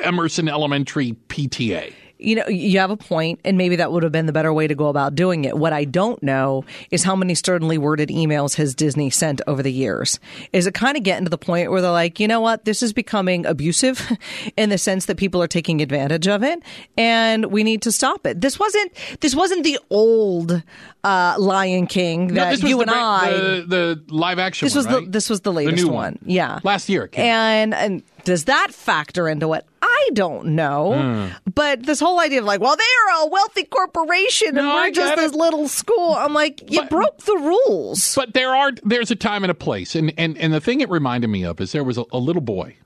Emerson 0.00 0.48
Elementary 0.48 1.12
PTA. 1.28 1.92
You 2.18 2.34
know, 2.34 2.46
you 2.48 2.78
have 2.78 2.90
a 2.90 2.96
point, 2.96 3.40
and 3.44 3.56
maybe 3.56 3.76
that 3.76 3.92
would 3.92 4.02
have 4.02 4.12
been 4.12 4.26
the 4.26 4.32
better 4.32 4.52
way 4.52 4.66
to 4.66 4.74
go 4.74 4.88
about 4.88 5.14
doing 5.14 5.44
it. 5.44 5.56
What 5.56 5.72
I 5.72 5.84
don't 5.84 6.20
know 6.22 6.64
is 6.90 7.04
how 7.04 7.14
many 7.14 7.34
sternly 7.34 7.78
worded 7.78 8.08
emails 8.08 8.56
has 8.56 8.74
Disney 8.74 9.10
sent 9.10 9.40
over 9.46 9.62
the 9.62 9.72
years. 9.72 10.18
Is 10.52 10.66
it 10.66 10.74
kind 10.74 10.96
of 10.96 11.02
getting 11.02 11.24
to 11.24 11.30
the 11.30 11.38
point 11.38 11.70
where 11.70 11.80
they're 11.80 11.90
like, 11.90 12.18
you 12.18 12.28
know 12.28 12.40
what, 12.40 12.64
this 12.64 12.82
is 12.82 12.92
becoming 12.92 13.46
abusive 13.46 14.10
in 14.56 14.70
the 14.70 14.78
sense 14.78 15.06
that 15.06 15.16
people 15.16 15.42
are 15.42 15.48
taking 15.48 15.80
advantage 15.80 16.26
of 16.26 16.42
it, 16.42 16.62
and 16.96 17.46
we 17.46 17.62
need 17.62 17.82
to 17.82 17.92
stop 17.92 18.26
it. 18.26 18.40
This 18.40 18.58
wasn't 18.58 18.92
this 19.20 19.34
wasn't 19.34 19.64
the 19.64 19.78
old 19.90 20.62
uh, 21.04 21.36
Lion 21.38 21.86
King 21.86 22.34
that 22.34 22.50
was 22.50 22.62
you 22.62 22.76
the, 22.76 22.82
and 22.82 22.90
bra- 22.90 22.98
I. 22.98 23.30
the, 23.30 23.64
the 23.68 24.14
live 24.14 24.38
action. 24.38 24.66
this 24.66 24.74
one, 24.74 24.84
was 24.84 24.94
right? 24.94 25.04
the 25.04 25.10
this 25.10 25.30
was 25.30 25.40
the 25.42 25.52
latest 25.52 25.84
new 25.84 25.90
one. 25.90 26.18
Yeah, 26.24 26.60
last 26.64 26.88
year. 26.88 27.04
It 27.04 27.12
came 27.12 27.24
and 27.24 27.74
and 27.74 28.02
does 28.28 28.44
that 28.44 28.68
factor 28.72 29.28
into 29.28 29.52
it? 29.54 29.64
I 29.82 30.10
don't 30.12 30.48
know. 30.54 31.30
But 31.52 31.82
this 31.84 31.98
whole 31.98 32.20
idea 32.20 32.38
of 32.40 32.44
like, 32.44 32.60
well, 32.60 32.76
they're 32.76 33.24
a 33.24 33.26
wealthy 33.26 33.64
corporation 33.64 34.48
and 34.48 34.56
No, 34.58 34.74
we're 34.74 34.80
I 34.82 34.90
just 34.90 35.16
this 35.16 35.32
little 35.34 35.66
school. 35.66 36.14
I'm 36.14 36.32
like, 36.34 36.70
you 36.70 36.80
But- 36.82 36.90
broke 36.90 37.18
the 37.18 37.36
rules. 37.36 38.14
But 38.14 38.34
there 38.34 38.54
are 38.54 38.70
there's 38.84 39.10
a 39.10 39.16
time 39.16 39.42
and 39.44 39.50
a 39.50 39.54
place, 39.54 39.94
and 39.96 40.12
and 40.16 40.38
and 40.38 40.52
the 40.52 40.60
thing 40.60 40.80
it 40.80 40.88
reminded 40.90 41.28
me 41.28 41.44
of 41.44 41.60
is 41.60 41.72
there 41.72 41.82
was 41.84 41.98
a, 41.98 42.04
a 42.12 42.18
little 42.18 42.42
boy, 42.42 42.76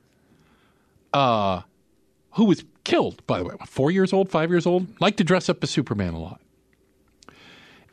uh, 1.13 1.61
who 2.31 2.45
was 2.45 2.63
killed. 2.83 3.25
By 3.27 3.39
the 3.39 3.45
way, 3.45 3.55
four 3.67 3.91
years 3.91 4.11
old, 4.13 4.29
five 4.29 4.49
years 4.49 4.65
old, 4.65 4.87
liked 4.99 5.17
to 5.17 5.23
dress 5.23 5.49
up 5.49 5.61
as 5.63 5.69
Superman 5.69 6.13
a 6.13 6.19
lot, 6.19 6.41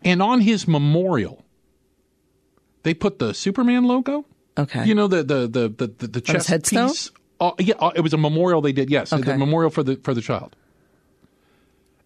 and 0.02 0.22
on 0.22 0.40
his 0.40 0.66
memorial, 0.66 1.44
they 2.82 2.94
put 2.94 3.18
the 3.18 3.34
Superman 3.34 3.84
logo. 3.84 4.24
Okay. 4.58 4.84
You 4.86 4.94
know 4.94 5.06
the 5.08 5.22
the 5.22 5.46
the 5.46 5.68
the 5.68 5.86
the, 5.86 6.06
the 6.08 6.18
On 6.28 6.34
his 6.34 6.44
chest 6.44 6.48
headstone? 6.48 6.88
piece. 6.88 7.10
Oh, 7.40 7.54
yeah, 7.58 7.74
oh, 7.78 7.88
it 7.90 8.00
was 8.00 8.12
a 8.12 8.18
memorial 8.18 8.60
they 8.60 8.72
did. 8.72 8.90
Yes, 8.90 9.12
Okay. 9.12 9.22
the 9.22 9.38
memorial 9.38 9.70
for 9.70 9.82
the 9.82 9.96
for 9.96 10.12
the 10.14 10.20
child. 10.20 10.54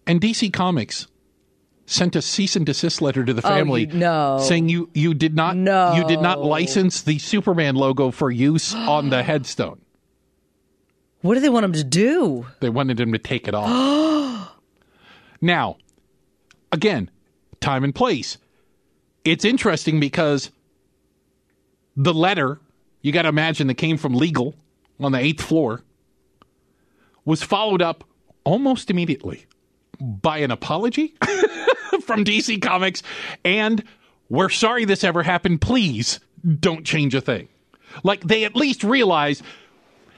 And 0.07 0.21
DC 0.21 0.53
Comics 0.53 1.07
sent 1.87 2.15
a 2.15 2.21
cease 2.21 2.55
and 2.55 2.65
desist 2.65 3.01
letter 3.01 3.23
to 3.25 3.33
the 3.33 3.45
oh, 3.45 3.49
family, 3.49 3.89
Oh, 3.91 3.95
no. 3.97 4.39
saying 4.41 4.69
you 4.69 4.89
you 4.93 5.13
did 5.13 5.35
not 5.35 5.55
No. 5.57 5.93
you 5.95 6.07
did 6.07 6.21
not 6.21 6.41
license 6.41 7.01
the 7.01 7.19
Superman 7.19 7.75
logo 7.75 8.11
for 8.11 8.31
use 8.31 8.73
on 8.75 9.09
the 9.09 9.23
headstone. 9.23 9.79
what 11.21 11.33
do 11.35 11.39
they 11.41 11.49
want 11.49 11.65
him 11.65 11.73
to 11.73 11.83
do? 11.83 12.45
They 12.59 12.69
wanted 12.69 12.99
him 12.99 13.11
to 13.11 13.17
take 13.19 13.47
it 13.47 13.53
off. 13.55 14.55
now, 15.41 15.77
again, 16.71 17.09
time 17.59 17.83
and 17.83 17.93
place. 17.93 18.37
It's 19.23 19.43
interesting 19.43 19.99
because 19.99 20.51
the 21.97 22.13
letter, 22.13 22.59
you 23.01 23.11
got 23.11 23.23
to 23.23 23.29
imagine 23.29 23.67
that 23.67 23.73
came 23.75 23.97
from 23.97 24.13
legal 24.13 24.53
on 24.99 25.11
the 25.11 25.19
eighth 25.19 25.41
floor, 25.41 25.83
was 27.25 27.41
followed 27.41 27.81
up 27.81 28.03
almost 28.43 28.89
immediately 28.89 29.45
by 29.99 30.37
an 30.37 30.51
apology 30.51 31.15
from 32.01 32.23
DC 32.23 32.61
Comics 32.61 33.01
and 33.43 33.83
we're 34.29 34.49
sorry 34.49 34.85
this 34.85 35.03
ever 35.03 35.23
happened. 35.23 35.61
Please 35.61 36.19
don't 36.59 36.85
change 36.85 37.13
a 37.15 37.21
thing. 37.21 37.47
Like 38.03 38.21
they 38.21 38.43
at 38.43 38.55
least 38.55 38.83
realize 38.83 39.43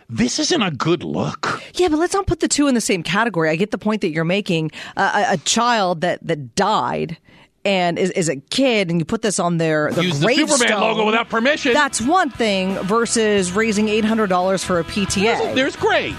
this 0.09 0.39
isn't 0.39 0.61
a 0.61 0.71
good 0.71 1.03
look. 1.03 1.61
Yeah, 1.73 1.89
but 1.89 1.99
let's 1.99 2.13
not 2.13 2.27
put 2.27 2.39
the 2.39 2.47
two 2.47 2.67
in 2.67 2.75
the 2.75 2.81
same 2.81 3.03
category. 3.03 3.49
I 3.49 3.55
get 3.55 3.71
the 3.71 3.77
point 3.77 4.01
that 4.01 4.09
you're 4.09 4.23
making. 4.23 4.71
Uh, 4.95 5.25
a, 5.29 5.33
a 5.33 5.37
child 5.37 6.01
that 6.01 6.25
that 6.25 6.55
died 6.55 7.17
and 7.67 7.99
is, 7.99 8.11
is 8.11 8.29
a 8.29 8.37
kid, 8.37 8.89
and 8.89 8.99
you 8.99 9.05
put 9.05 9.21
this 9.21 9.39
on 9.39 9.57
their 9.57 9.91
the 9.91 10.03
Use 10.03 10.21
the 10.21 10.33
Superman 10.33 10.79
logo 10.79 11.05
without 11.05 11.27
permission. 11.29 11.73
That's 11.73 12.01
one 12.01 12.29
thing 12.29 12.75
versus 12.79 13.51
raising 13.51 13.89
eight 13.89 14.05
hundred 14.05 14.27
dollars 14.27 14.63
for 14.63 14.79
a 14.79 14.85
PTA. 14.85 15.53
There's 15.53 15.75
great. 15.75 16.15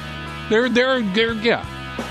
They're 0.51 0.69
they're 0.69 1.01
they're 1.01 1.33
yeah. 1.33 1.65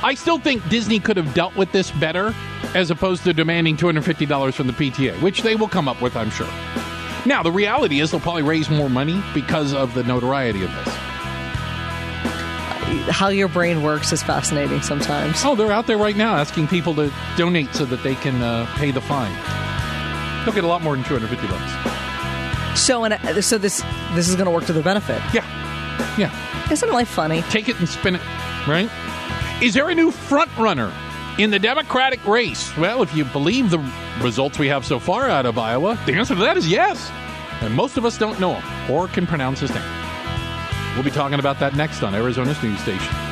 I 0.03 0.15
still 0.15 0.39
think 0.39 0.67
Disney 0.69 0.99
could 0.99 1.17
have 1.17 1.33
dealt 1.33 1.55
with 1.55 1.71
this 1.71 1.91
better 1.91 2.33
as 2.73 2.89
opposed 2.89 3.23
to 3.25 3.33
demanding 3.33 3.77
two 3.77 3.85
hundred 3.85 4.05
fifty 4.05 4.25
dollars 4.25 4.55
from 4.55 4.65
the 4.65 4.73
PTA, 4.73 5.21
which 5.21 5.43
they 5.43 5.55
will 5.55 5.69
come 5.69 5.87
up 5.87 6.01
with, 6.01 6.15
I'm 6.17 6.31
sure. 6.31 6.49
Now 7.27 7.43
the 7.43 7.51
reality 7.51 7.99
is 7.99 8.09
they'll 8.09 8.19
probably 8.19 8.43
raise 8.43 8.69
more 8.71 8.89
money 8.89 9.23
because 9.35 9.71
of 9.71 9.93
the 9.93 10.03
notoriety 10.03 10.63
of 10.63 10.71
this. 10.73 10.97
How 13.09 13.27
your 13.27 13.47
brain 13.47 13.83
works 13.83 14.13
is 14.13 14.23
fascinating 14.23 14.81
sometimes. 14.81 15.43
Oh, 15.43 15.55
they're 15.55 15.71
out 15.71 15.87
there 15.87 15.97
right 15.97 16.15
now 16.15 16.35
asking 16.35 16.67
people 16.67 16.93
to 16.95 17.11
donate 17.35 17.73
so 17.73 17.85
that 17.85 18.01
they 18.03 18.15
can 18.15 18.41
uh, 18.41 18.65
pay 18.75 18.91
the 18.91 19.01
fine. 19.01 19.33
They'll 20.45 20.53
get 20.53 20.63
a 20.63 20.67
lot 20.67 20.81
more 20.81 20.95
than 20.95 21.03
two 21.03 21.13
hundred 21.13 21.29
fifty 21.29 21.47
bucks. 21.47 22.79
So, 22.79 23.03
and 23.03 23.43
so 23.43 23.57
this 23.57 23.83
this 24.13 24.29
is 24.29 24.35
going 24.35 24.45
to 24.45 24.51
work 24.51 24.65
to 24.65 24.73
their 24.73 24.83
benefit. 24.83 25.21
Yeah, 25.33 25.45
yeah. 26.17 26.71
Isn't 26.71 26.89
life 26.91 27.09
funny? 27.09 27.41
take 27.43 27.67
it 27.69 27.77
and 27.79 27.89
spin 27.89 28.15
it, 28.15 28.21
right? 28.67 28.89
Is 29.61 29.73
there 29.73 29.89
a 29.89 29.95
new 29.95 30.11
front 30.11 30.55
runner 30.57 30.93
in 31.37 31.49
the 31.49 31.59
Democratic 31.59 32.25
race? 32.25 32.75
Well, 32.77 33.01
if 33.01 33.15
you 33.15 33.25
believe 33.25 33.69
the 33.69 33.79
results 34.21 34.59
we 34.59 34.67
have 34.67 34.85
so 34.85 34.99
far 34.99 35.27
out 35.29 35.45
of 35.45 35.57
Iowa, 35.57 35.99
the 36.05 36.13
answer 36.13 36.35
to 36.35 36.41
that 36.41 36.55
is 36.57 36.69
yes. 36.69 37.11
And 37.61 37.73
most 37.73 37.97
of 37.97 38.05
us 38.05 38.17
don't 38.17 38.39
know 38.39 38.53
him 38.53 38.91
or 38.91 39.07
can 39.07 39.25
pronounce 39.25 39.59
his 39.59 39.73
name. 39.73 39.83
We'll 40.97 41.03
be 41.03 41.11
talking 41.11 41.37
about 41.37 41.59
that 41.59 41.75
next 41.75 42.01
on 42.01 42.15
Arizona's 42.15 42.63
news 42.63 42.79
station. 42.79 43.26